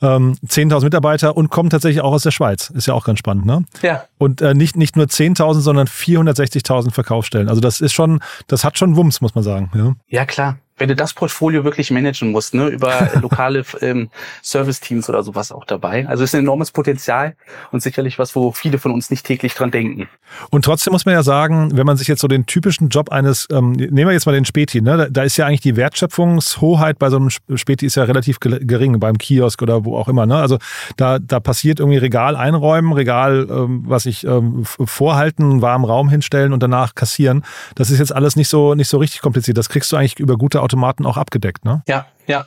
ähm, 0.00 0.36
10.000 0.46 0.84
Mitarbeiter 0.84 1.36
und 1.36 1.50
kommen 1.50 1.70
tatsächlich 1.70 2.02
auch 2.02 2.12
aus 2.12 2.22
der 2.22 2.30
Schweiz. 2.30 2.70
Ist 2.70 2.86
ja 2.86 2.94
auch 2.94 3.04
ganz 3.04 3.18
spannend, 3.18 3.46
ne? 3.46 3.64
Ja. 3.82 4.04
Und 4.18 4.40
äh, 4.40 4.54
nicht, 4.54 4.76
nicht 4.76 4.96
nur 4.96 5.06
10.000, 5.06 5.60
sondern 5.60 5.86
460.000 5.86 6.92
Verkaufsstellen. 6.92 7.48
Also 7.48 7.60
das 7.60 7.80
ist 7.80 7.92
schon, 7.92 8.20
das 8.46 8.64
hat 8.64 8.78
schon 8.78 8.96
Wumms, 8.96 9.20
muss 9.20 9.34
man 9.34 9.44
sagen. 9.44 9.70
Ja, 9.74 9.94
ja 10.08 10.26
klar 10.26 10.58
wenn 10.82 10.88
du 10.88 10.96
das 10.96 11.14
Portfolio 11.14 11.62
wirklich 11.62 11.92
managen 11.92 12.32
musst, 12.32 12.54
ne, 12.54 12.66
über 12.66 13.08
lokale 13.20 13.62
ähm, 13.82 14.10
Service-Teams 14.42 15.08
oder 15.08 15.22
sowas 15.22 15.52
auch 15.52 15.64
dabei. 15.64 16.08
Also 16.08 16.24
ist 16.24 16.34
ein 16.34 16.40
enormes 16.40 16.72
Potenzial 16.72 17.36
und 17.70 17.80
sicherlich 17.84 18.18
was, 18.18 18.34
wo 18.34 18.50
viele 18.50 18.78
von 18.78 18.90
uns 18.90 19.08
nicht 19.08 19.24
täglich 19.24 19.54
dran 19.54 19.70
denken. 19.70 20.08
Und 20.50 20.64
trotzdem 20.64 20.92
muss 20.92 21.04
man 21.04 21.14
ja 21.14 21.22
sagen, 21.22 21.76
wenn 21.76 21.86
man 21.86 21.96
sich 21.96 22.08
jetzt 22.08 22.20
so 22.20 22.26
den 22.26 22.46
typischen 22.46 22.88
Job 22.88 23.12
eines, 23.12 23.46
ähm, 23.52 23.70
nehmen 23.70 24.08
wir 24.08 24.12
jetzt 24.12 24.26
mal 24.26 24.32
den 24.32 24.44
Späti, 24.44 24.80
ne, 24.80 24.96
da, 24.96 25.06
da 25.08 25.22
ist 25.22 25.36
ja 25.36 25.46
eigentlich 25.46 25.60
die 25.60 25.76
Wertschöpfungshoheit 25.76 26.98
bei 26.98 27.10
so 27.10 27.16
einem 27.16 27.30
Späti 27.30 27.86
ist 27.86 27.94
ja 27.94 28.02
relativ 28.02 28.40
gering, 28.40 28.98
beim 28.98 29.18
Kiosk 29.18 29.62
oder 29.62 29.84
wo 29.84 29.96
auch 29.96 30.08
immer. 30.08 30.26
Ne? 30.26 30.34
Also 30.34 30.58
da, 30.96 31.20
da 31.20 31.38
passiert 31.38 31.78
irgendwie 31.78 31.98
Regal 31.98 32.34
einräumen, 32.34 32.92
Regal, 32.92 33.46
ähm, 33.48 33.84
was 33.86 34.04
ich 34.06 34.26
ähm, 34.26 34.64
vorhalten, 34.64 35.62
warmen 35.62 35.84
Raum 35.84 36.08
hinstellen 36.08 36.52
und 36.52 36.60
danach 36.60 36.96
kassieren. 36.96 37.44
Das 37.76 37.90
ist 37.90 38.00
jetzt 38.00 38.12
alles 38.12 38.34
nicht 38.34 38.48
so, 38.48 38.74
nicht 38.74 38.88
so 38.88 38.98
richtig 38.98 39.20
kompliziert. 39.20 39.56
Das 39.58 39.68
kriegst 39.68 39.92
du 39.92 39.96
eigentlich 39.96 40.18
über 40.18 40.36
gute 40.36 40.60
Automaten 40.72 41.04
auch 41.04 41.16
abgedeckt, 41.16 41.64
ne? 41.64 41.82
Ja, 41.86 42.06
ja. 42.26 42.46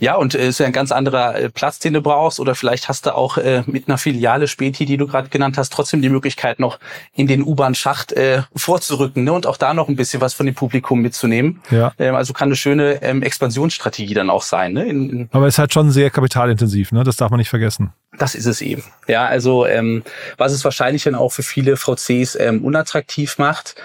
Ja, 0.00 0.16
und 0.16 0.34
äh, 0.34 0.48
ist 0.48 0.58
ja 0.58 0.66
ein 0.66 0.72
ganz 0.72 0.92
anderer 0.92 1.36
äh, 1.36 1.48
Platz, 1.48 1.78
den 1.78 1.94
du 1.94 2.02
brauchst. 2.02 2.40
Oder 2.40 2.54
vielleicht 2.54 2.88
hast 2.88 3.06
du 3.06 3.14
auch 3.14 3.38
äh, 3.38 3.62
mit 3.66 3.88
einer 3.88 3.96
Filiale 3.96 4.48
Späti, 4.48 4.84
die 4.84 4.96
du 4.96 5.06
gerade 5.06 5.28
genannt 5.28 5.56
hast, 5.56 5.72
trotzdem 5.72 6.02
die 6.02 6.08
Möglichkeit, 6.10 6.58
noch 6.58 6.78
in 7.14 7.26
den 7.26 7.42
U-Bahn-Schacht 7.42 8.12
äh, 8.12 8.42
vorzurücken 8.54 9.24
ne? 9.24 9.32
und 9.32 9.46
auch 9.46 9.56
da 9.56 9.72
noch 9.72 9.88
ein 9.88 9.96
bisschen 9.96 10.20
was 10.20 10.34
von 10.34 10.46
dem 10.46 10.54
Publikum 10.54 11.00
mitzunehmen. 11.00 11.62
Ja. 11.70 11.92
Ähm, 11.98 12.14
also 12.14 12.32
kann 12.32 12.48
eine 12.48 12.56
schöne 12.56 13.02
ähm, 13.02 13.22
Expansionsstrategie 13.22 14.14
dann 14.14 14.30
auch 14.30 14.42
sein. 14.42 14.72
Ne? 14.74 14.84
In, 14.84 15.10
in 15.10 15.28
Aber 15.32 15.46
es 15.46 15.54
ist 15.54 15.58
halt 15.58 15.72
schon 15.72 15.90
sehr 15.90 16.10
kapitalintensiv, 16.10 16.92
ne? 16.92 17.04
Das 17.04 17.16
darf 17.16 17.30
man 17.30 17.38
nicht 17.38 17.50
vergessen. 17.50 17.92
Das 18.18 18.34
ist 18.34 18.46
es 18.46 18.60
eben. 18.60 18.84
Ja, 19.08 19.26
also 19.26 19.66
ähm, 19.66 20.02
was 20.36 20.52
es 20.52 20.64
wahrscheinlich 20.64 21.04
dann 21.04 21.14
auch 21.14 21.30
für 21.30 21.42
viele 21.42 21.76
VCs 21.76 22.36
ähm, 22.38 22.64
unattraktiv 22.64 23.38
macht, 23.38 23.76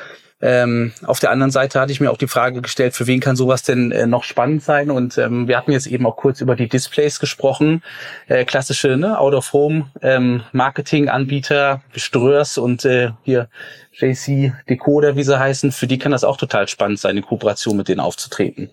ähm, 0.42 0.94
auf 1.06 1.20
der 1.20 1.32
anderen 1.32 1.52
Seite 1.52 1.82
hatte 1.82 1.92
ich 1.92 2.00
mir 2.00 2.12
auch 2.12 2.18
die 2.18 2.28
Frage 2.28 2.62
gestellt, 2.62 2.96
für 2.96 3.08
wen 3.08 3.20
kann 3.20 3.36
sowas 3.36 3.64
denn 3.64 3.92
äh, 3.92 4.08
noch 4.08 4.24
spannend 4.24 4.64
sein? 4.64 4.90
Und 4.90 5.18
ähm, 5.18 5.50
wir 5.50 5.58
hatten 5.58 5.74
jetzt 5.74 5.88
eben 5.88 6.06
auch 6.06 6.16
kurz 6.16 6.40
über 6.40 6.56
die 6.56 6.70
Displays 6.70 7.20
gesprochen. 7.20 7.84
Äh, 8.28 8.46
klassische 8.46 8.96
ne, 8.96 9.20
Out-of-Home-Marketing-Anbieter, 9.20 11.72
ähm, 11.72 11.82
Ströers 12.00 12.58
und 12.58 12.86
äh, 12.86 13.10
hier 13.24 13.50
JC 13.92 14.54
Decoder, 14.70 15.18
wie 15.18 15.24
sie 15.24 15.38
heißen, 15.38 15.74
für 15.74 15.88
die 15.88 15.98
kann 15.98 16.14
das 16.14 16.24
auch 16.24 16.38
total 16.38 16.70
spannend 16.70 17.00
sein, 17.00 17.18
in 17.18 17.24
Kooperation 17.24 17.76
mit 17.76 17.90
denen 17.90 18.00
aufzutreten. 18.00 18.70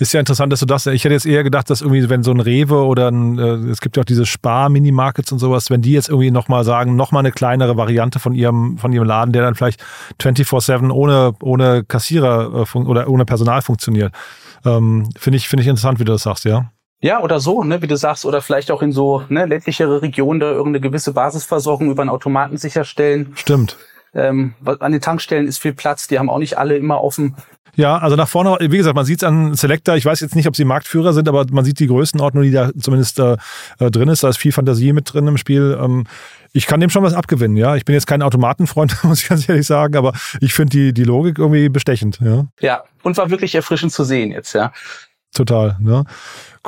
Ist 0.00 0.14
ja 0.14 0.20
interessant, 0.20 0.50
dass 0.50 0.60
du 0.60 0.66
das. 0.66 0.86
Ich 0.86 1.04
hätte 1.04 1.12
jetzt 1.12 1.26
eher 1.26 1.44
gedacht, 1.44 1.68
dass 1.68 1.82
irgendwie, 1.82 2.08
wenn 2.08 2.22
so 2.22 2.30
ein 2.30 2.40
Rewe 2.40 2.86
oder 2.86 3.08
ein, 3.08 3.38
äh, 3.38 3.70
es 3.70 3.82
gibt 3.82 3.98
ja 3.98 4.00
auch 4.00 4.06
diese 4.06 4.24
Spar-Minimarkets 4.24 5.30
und 5.30 5.38
sowas, 5.38 5.68
wenn 5.68 5.82
die 5.82 5.92
jetzt 5.92 6.08
irgendwie 6.08 6.30
nochmal 6.30 6.64
sagen, 6.64 6.96
nochmal 6.96 7.20
eine 7.20 7.32
kleinere 7.32 7.76
Variante 7.76 8.18
von 8.18 8.32
ihrem, 8.32 8.78
von 8.78 8.94
ihrem 8.94 9.06
Laden, 9.06 9.34
der 9.34 9.42
dann 9.42 9.56
vielleicht 9.56 9.84
24-7 10.18 10.90
ohne, 10.90 11.34
ohne 11.42 11.84
Kassierer 11.84 12.66
äh, 12.74 12.78
oder 12.78 13.08
ohne 13.10 13.26
Personal 13.26 13.60
funktioniert. 13.60 14.14
Ähm, 14.64 15.10
Finde 15.18 15.36
ich, 15.36 15.48
finde 15.50 15.64
ich 15.64 15.68
interessant, 15.68 16.00
wie 16.00 16.04
du 16.04 16.12
das 16.12 16.22
sagst, 16.22 16.46
ja. 16.46 16.70
Ja, 17.02 17.20
oder 17.20 17.38
so, 17.38 17.62
ne, 17.62 17.82
wie 17.82 17.86
du 17.86 17.96
sagst, 17.98 18.24
oder 18.24 18.40
vielleicht 18.40 18.70
auch 18.70 18.80
in 18.80 18.92
so 18.92 19.24
ne, 19.28 19.44
ländlichere 19.44 20.00
Regionen 20.00 20.40
da 20.40 20.50
irgendeine 20.50 20.80
gewisse 20.80 21.12
Basisversorgung 21.12 21.90
über 21.90 22.00
einen 22.00 22.10
Automaten 22.10 22.56
sicherstellen. 22.56 23.32
Stimmt. 23.34 23.76
Ähm, 24.14 24.54
an 24.64 24.92
den 24.92 25.00
Tankstellen 25.00 25.46
ist 25.46 25.58
viel 25.58 25.72
Platz, 25.72 26.08
die 26.08 26.18
haben 26.18 26.30
auch 26.30 26.38
nicht 26.38 26.58
alle 26.58 26.76
immer 26.76 27.02
offen. 27.02 27.36
Ja, 27.76 27.98
also 27.98 28.16
nach 28.16 28.28
vorne, 28.28 28.56
wie 28.60 28.76
gesagt, 28.76 28.96
man 28.96 29.04
sieht 29.04 29.22
es 29.22 29.28
an 29.28 29.54
Selector, 29.54 29.96
ich 29.96 30.04
weiß 30.04 30.20
jetzt 30.20 30.34
nicht, 30.34 30.48
ob 30.48 30.56
sie 30.56 30.64
Marktführer 30.64 31.12
sind, 31.12 31.28
aber 31.28 31.46
man 31.50 31.64
sieht 31.64 31.78
die 31.78 31.86
Größenordnung, 31.86 32.42
die 32.42 32.50
da 32.50 32.70
zumindest 32.78 33.18
äh, 33.20 33.36
äh, 33.78 33.90
drin 33.90 34.08
ist. 34.08 34.24
Da 34.24 34.28
ist 34.28 34.38
viel 34.38 34.52
Fantasie 34.52 34.92
mit 34.92 35.12
drin 35.12 35.26
im 35.26 35.36
Spiel. 35.36 35.78
Ähm, 35.80 36.04
ich 36.52 36.66
kann 36.66 36.80
dem 36.80 36.90
schon 36.90 37.04
was 37.04 37.14
abgewinnen, 37.14 37.56
ja. 37.56 37.76
Ich 37.76 37.84
bin 37.84 37.94
jetzt 37.94 38.06
kein 38.06 38.22
Automatenfreund, 38.22 38.96
muss 39.04 39.22
ich 39.22 39.28
ganz 39.28 39.48
ehrlich 39.48 39.66
sagen, 39.66 39.96
aber 39.96 40.12
ich 40.40 40.52
finde 40.52 40.70
die, 40.70 40.92
die 40.92 41.04
Logik 41.04 41.38
irgendwie 41.38 41.68
bestechend, 41.68 42.18
ja. 42.20 42.46
Ja, 42.60 42.82
und 43.02 43.16
war 43.16 43.30
wirklich 43.30 43.54
erfrischend 43.54 43.92
zu 43.92 44.04
sehen 44.04 44.32
jetzt, 44.32 44.52
ja. 44.52 44.72
Total, 45.32 45.76
ne? 45.80 46.04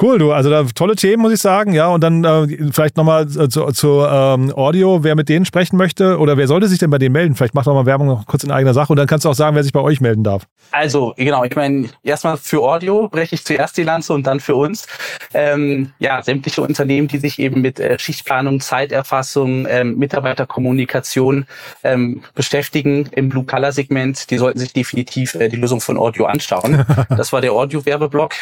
Cool, 0.01 0.19
du. 0.19 0.33
Also 0.33 0.49
da 0.49 0.65
tolle 0.75 0.97
Themen, 0.97 1.23
muss 1.23 1.33
ich 1.33 1.41
sagen. 1.41 1.75
Ja, 1.75 1.89
und 1.89 2.03
dann 2.03 2.25
äh, 2.25 2.71
vielleicht 2.73 2.97
nochmal 2.97 3.25
äh, 3.25 3.49
zu, 3.49 3.67
zu 3.73 4.05
ähm, 4.09 4.53
Audio, 4.55 5.05
wer 5.05 5.15
mit 5.15 5.29
denen 5.29 5.45
sprechen 5.45 5.77
möchte 5.77 6.19
oder 6.19 6.39
wer 6.39 6.49
sollte 6.49 6.67
sich 6.67 6.79
denn 6.79 6.89
bei 6.89 6.97
denen 6.97 7.13
melden? 7.13 7.35
Vielleicht 7.35 7.55
macht 7.55 7.67
doch 7.67 7.75
mal 7.75 7.85
Werbung 7.85 8.07
noch 8.07 8.27
kurz 8.27 8.43
in 8.43 8.51
eigener 8.51 8.73
Sache 8.73 8.91
und 8.91 8.97
dann 8.97 9.07
kannst 9.07 9.27
du 9.27 9.29
auch 9.29 9.35
sagen, 9.35 9.55
wer 9.55 9.63
sich 9.63 9.73
bei 9.73 9.81
euch 9.81 10.01
melden 10.01 10.25
darf. 10.25 10.47
Also, 10.71 11.13
genau, 11.19 11.45
ich 11.45 11.55
meine, 11.55 11.91
erstmal 12.03 12.39
für 12.39 12.63
Audio 12.63 13.09
breche 13.09 13.35
ich 13.35 13.45
zuerst 13.45 13.77
die 13.77 13.83
Lanze 13.83 14.15
und 14.15 14.27
dann 14.27 14.41
für 14.41 14.55
uns. 14.55 14.87
Ähm, 15.35 15.93
ja, 15.99 16.23
sämtliche 16.23 16.63
Unternehmen, 16.63 17.09
die 17.09 17.19
sich 17.19 17.39
eben 17.39 17.61
mit 17.61 17.79
äh, 17.79 17.99
Schichtplanung, 17.99 18.61
Zeiterfassung, 18.61 19.67
ähm, 19.69 19.99
Mitarbeiterkommunikation 19.99 21.45
ähm, 21.85 22.23
beschäftigen 22.35 23.11
im 23.13 23.29
Blue-Color-Segment, 23.29 24.31
die 24.31 24.39
sollten 24.39 24.59
sich 24.59 24.73
definitiv 24.73 25.35
äh, 25.35 25.51
die 25.51 25.57
Lösung 25.57 25.83
von 25.83 25.99
Audio 25.99 26.25
anschauen. 26.25 26.87
Das 27.11 27.33
war 27.33 27.41
der 27.41 27.53
Audio-Werbeblock. 27.53 28.33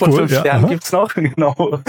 cool, 0.00 0.28
ja. 0.52 0.58
Stern 0.58 0.68
gibt's 0.68 0.92
noch, 0.92 1.14
genau. 1.14 1.80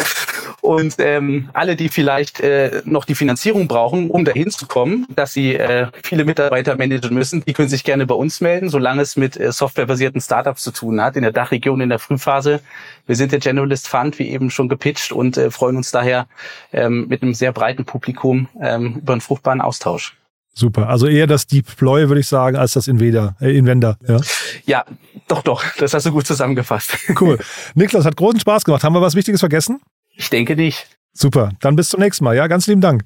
Und 0.61 0.95
ähm, 0.99 1.49
alle, 1.53 1.75
die 1.75 1.89
vielleicht 1.89 2.39
äh, 2.39 2.81
noch 2.85 3.05
die 3.05 3.15
Finanzierung 3.15 3.67
brauchen, 3.67 4.11
um 4.11 4.25
dahin 4.25 4.51
zu 4.51 4.67
kommen, 4.67 5.07
dass 5.15 5.33
sie 5.33 5.55
äh, 5.55 5.87
viele 6.03 6.23
Mitarbeiter 6.23 6.75
managen 6.77 7.13
müssen, 7.15 7.43
die 7.43 7.53
können 7.53 7.69
sich 7.69 7.83
gerne 7.83 8.05
bei 8.05 8.13
uns 8.13 8.41
melden, 8.41 8.69
solange 8.69 9.01
es 9.01 9.17
mit 9.17 9.39
äh, 9.39 9.51
softwarebasierten 9.51 10.21
Startups 10.21 10.61
zu 10.61 10.71
tun 10.71 11.01
hat, 11.01 11.15
in 11.15 11.23
der 11.23 11.31
Dachregion, 11.31 11.81
in 11.81 11.89
der 11.89 11.99
Frühphase. 11.99 12.61
Wir 13.07 13.15
sind 13.15 13.31
der 13.31 13.39
Generalist 13.39 13.87
Fund, 13.87 14.19
wie 14.19 14.29
eben 14.29 14.51
schon 14.51 14.69
gepitcht, 14.69 15.11
und 15.11 15.35
äh, 15.37 15.49
freuen 15.49 15.77
uns 15.77 15.89
daher 15.91 16.27
ähm, 16.71 17.07
mit 17.07 17.23
einem 17.23 17.33
sehr 17.33 17.51
breiten 17.51 17.85
Publikum 17.85 18.47
ähm, 18.61 18.97
über 19.01 19.13
einen 19.13 19.21
fruchtbaren 19.21 19.61
Austausch. 19.61 20.15
Super. 20.53 20.89
Also 20.89 21.07
eher 21.07 21.27
das 21.27 21.47
Deploy, 21.47 22.09
würde 22.09 22.19
ich 22.19 22.27
sagen, 22.27 22.57
als 22.57 22.73
das 22.73 22.87
Invader, 22.87 23.35
äh, 23.39 23.55
Invender. 23.57 23.97
Ja? 24.07 24.19
ja, 24.65 24.85
doch, 25.27 25.43
doch. 25.43 25.63
Das 25.77 25.93
hast 25.93 26.05
du 26.05 26.11
gut 26.11 26.27
zusammengefasst. 26.27 26.97
Cool. 27.19 27.39
Niklas, 27.75 28.05
hat 28.05 28.17
großen 28.17 28.39
Spaß 28.39 28.65
gemacht. 28.65 28.83
Haben 28.83 28.93
wir 28.93 29.01
was 29.01 29.15
Wichtiges 29.15 29.39
vergessen? 29.39 29.79
Ich 30.13 30.29
denke 30.29 30.55
nicht. 30.55 30.87
Super. 31.13 31.51
Dann 31.61 31.75
bis 31.75 31.89
zum 31.89 32.01
nächsten 32.01 32.25
Mal. 32.25 32.35
Ja, 32.35 32.47
ganz 32.47 32.67
lieben 32.67 32.81
Dank. 32.81 33.03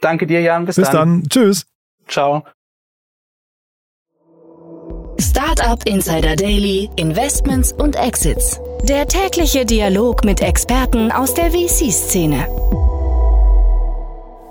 Danke 0.00 0.26
dir, 0.26 0.40
Jan. 0.42 0.66
Bis, 0.66 0.76
bis 0.76 0.90
dann. 0.90 1.22
dann. 1.22 1.28
Tschüss. 1.28 1.66
Ciao. 2.08 2.44
Startup 5.18 5.82
Insider 5.86 6.36
Daily, 6.36 6.90
Investments 6.96 7.72
und 7.72 7.96
Exits. 7.96 8.60
Der 8.82 9.06
tägliche 9.06 9.64
Dialog 9.64 10.24
mit 10.24 10.40
Experten 10.40 11.12
aus 11.12 11.34
der 11.34 11.52
VC-Szene. 11.52 12.91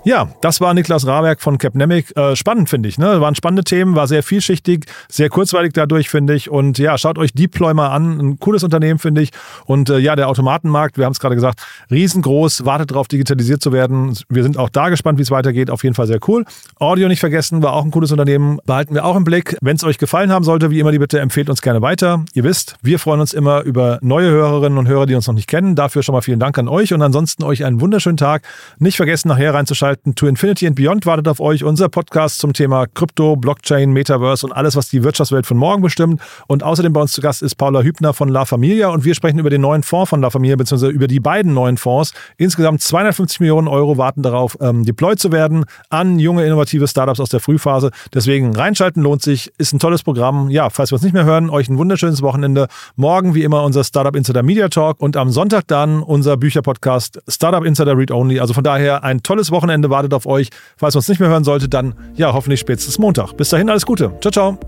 Ja, 0.04 0.28
das 0.40 0.60
war 0.60 0.74
Niklas 0.74 1.06
Raberg 1.06 1.40
von 1.40 1.58
Capnemic. 1.58 2.16
Äh, 2.16 2.34
spannend, 2.34 2.68
finde 2.68 2.88
ich. 2.88 2.98
Ne? 2.98 3.20
Waren 3.20 3.36
spannende 3.36 3.62
Themen, 3.62 3.94
war 3.94 4.08
sehr 4.08 4.24
vielschichtig, 4.24 4.86
sehr 5.08 5.28
kurzweilig 5.28 5.74
dadurch, 5.74 6.08
finde 6.08 6.34
ich. 6.34 6.50
Und 6.50 6.78
ja, 6.78 6.98
schaut 6.98 7.18
euch 7.18 7.32
Deploy 7.34 7.72
mal 7.72 7.90
an. 7.90 8.18
Ein 8.18 8.40
cooles 8.40 8.64
Unternehmen, 8.64 8.98
finde 8.98 9.22
ich. 9.22 9.30
Und 9.64 9.90
äh, 9.90 9.98
ja, 9.98 10.16
der 10.16 10.28
Automatenmarkt, 10.28 10.98
wir 10.98 11.04
haben 11.04 11.12
es 11.12 11.20
gerade 11.20 11.36
gesagt, 11.36 11.60
riesengroß, 11.92 12.64
wartet 12.64 12.90
darauf, 12.90 13.06
digitalisiert 13.06 13.62
zu 13.62 13.70
werden. 13.70 14.18
Wir 14.28 14.42
sind 14.42 14.58
auch 14.58 14.70
da 14.70 14.88
gespannt, 14.88 15.18
wie 15.18 15.22
es 15.22 15.30
weitergeht. 15.30 15.70
Auf 15.70 15.84
jeden 15.84 15.94
Fall 15.94 16.08
sehr 16.08 16.18
cool. 16.26 16.44
Audio 16.80 17.06
nicht 17.06 17.20
vergessen, 17.20 17.62
war 17.62 17.72
auch 17.72 17.84
ein 17.84 17.92
cooles 17.92 18.10
Unternehmen. 18.10 18.58
Behalten 18.66 18.94
wir 18.94 19.04
auch 19.04 19.14
im 19.14 19.22
Blick. 19.22 19.56
Wenn 19.60 19.76
es 19.76 19.84
euch 19.84 19.98
gefallen 19.98 20.32
haben 20.32 20.44
sollte, 20.44 20.70
wie 20.70 20.80
immer 20.80 20.90
die 20.90 20.98
Bitte, 20.98 21.20
empfehlt 21.20 21.48
uns 21.48 21.62
gerne 21.62 21.80
weiter. 21.80 22.24
Ihr 22.34 22.42
wisst, 22.42 22.74
wir 22.82 22.98
freuen 22.98 23.20
uns 23.20 23.32
immer 23.32 23.62
über 23.62 24.00
neue 24.02 24.30
Hörerinnen 24.30 24.78
und 24.78 24.88
Hörer, 24.88 25.06
die 25.06 25.14
uns 25.14 25.28
noch 25.28 25.34
nicht 25.34 25.48
kennen. 25.48 25.76
Dafür 25.76 26.02
schon 26.02 26.12
mal 26.12 26.22
vielen 26.22 26.40
Dank 26.40 26.58
an 26.58 26.66
euch 26.66 26.92
und 26.92 27.02
ansonsten 27.02 27.44
euch 27.44 27.64
einen 27.64 27.80
wunderschönen 27.80 28.16
Tag. 28.16 28.42
Nicht 28.80 28.96
vergessen, 28.96 29.28
nachher 29.28 29.54
reinzuschalten 29.54 29.91
einschalten. 29.92 30.14
To 30.14 30.26
Infinity 30.26 30.66
and 30.66 30.76
Beyond 30.76 31.06
wartet 31.06 31.28
auf 31.28 31.40
euch, 31.40 31.64
unser 31.64 31.88
Podcast 31.88 32.38
zum 32.38 32.52
Thema 32.52 32.86
Krypto, 32.86 33.36
Blockchain, 33.36 33.92
Metaverse 33.92 34.46
und 34.46 34.52
alles, 34.52 34.76
was 34.76 34.88
die 34.88 35.02
Wirtschaftswelt 35.02 35.46
von 35.46 35.56
morgen 35.56 35.82
bestimmt. 35.82 36.20
Und 36.46 36.62
außerdem 36.62 36.92
bei 36.92 37.00
uns 37.00 37.12
zu 37.12 37.20
Gast 37.20 37.42
ist 37.42 37.56
Paula 37.56 37.82
Hübner 37.82 38.12
von 38.12 38.28
La 38.28 38.44
Familia 38.44 38.88
und 38.88 39.04
wir 39.04 39.14
sprechen 39.14 39.38
über 39.38 39.50
den 39.50 39.60
neuen 39.60 39.82
Fonds 39.82 40.10
von 40.10 40.20
La 40.20 40.30
Familia, 40.30 40.56
beziehungsweise 40.56 40.92
über 40.92 41.06
die 41.06 41.20
beiden 41.20 41.54
neuen 41.54 41.76
Fonds. 41.76 42.12
Insgesamt 42.36 42.80
250 42.82 43.40
Millionen 43.40 43.68
Euro 43.68 43.98
warten 43.98 44.22
darauf, 44.22 44.56
ähm, 44.60 44.84
deployed 44.84 45.18
zu 45.18 45.32
werden 45.32 45.64
an 45.90 46.18
junge, 46.18 46.44
innovative 46.44 46.88
Startups 46.88 47.20
aus 47.20 47.28
der 47.28 47.40
Frühphase. 47.40 47.90
Deswegen 48.14 48.54
reinschalten 48.54 49.02
lohnt 49.02 49.22
sich, 49.22 49.52
ist 49.58 49.72
ein 49.72 49.78
tolles 49.78 50.02
Programm. 50.02 50.50
Ja, 50.50 50.70
falls 50.70 50.90
wir 50.90 50.96
uns 50.96 51.02
nicht 51.02 51.14
mehr 51.14 51.24
hören, 51.24 51.50
euch 51.50 51.68
ein 51.68 51.78
wunderschönes 51.78 52.22
Wochenende. 52.22 52.68
Morgen 52.96 53.34
wie 53.34 53.42
immer 53.42 53.62
unser 53.62 53.84
Startup 53.84 54.14
Insider 54.14 54.42
Media 54.42 54.68
Talk 54.68 55.00
und 55.00 55.16
am 55.16 55.30
Sonntag 55.30 55.66
dann 55.66 56.02
unser 56.02 56.36
Bücherpodcast 56.36 57.22
Startup 57.28 57.64
Insider 57.64 57.96
Read 57.96 58.10
Only. 58.10 58.40
Also 58.40 58.54
von 58.54 58.64
daher 58.64 59.02
ein 59.04 59.22
tolles 59.22 59.50
Wochenende 59.50 59.81
wartet 59.90 60.14
auf 60.14 60.26
euch. 60.26 60.48
Falls 60.76 60.94
man 60.94 61.00
es 61.00 61.08
nicht 61.08 61.20
mehr 61.20 61.28
hören 61.28 61.44
sollte, 61.44 61.68
dann 61.68 61.94
ja, 62.14 62.32
hoffentlich 62.32 62.60
spätestens 62.60 62.98
Montag. 62.98 63.32
Bis 63.34 63.48
dahin 63.50 63.70
alles 63.70 63.86
Gute. 63.86 64.12
Ciao, 64.20 64.30
ciao. 64.30 64.58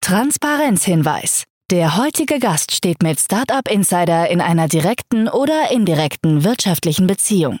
Transparenzhinweis. 0.00 1.44
Der 1.70 1.96
heutige 1.96 2.38
Gast 2.38 2.74
steht 2.74 3.02
mit 3.02 3.18
Startup 3.18 3.66
Insider 3.70 4.28
in 4.28 4.42
einer 4.42 4.68
direkten 4.68 5.26
oder 5.26 5.70
indirekten 5.70 6.44
wirtschaftlichen 6.44 7.06
Beziehung. 7.06 7.60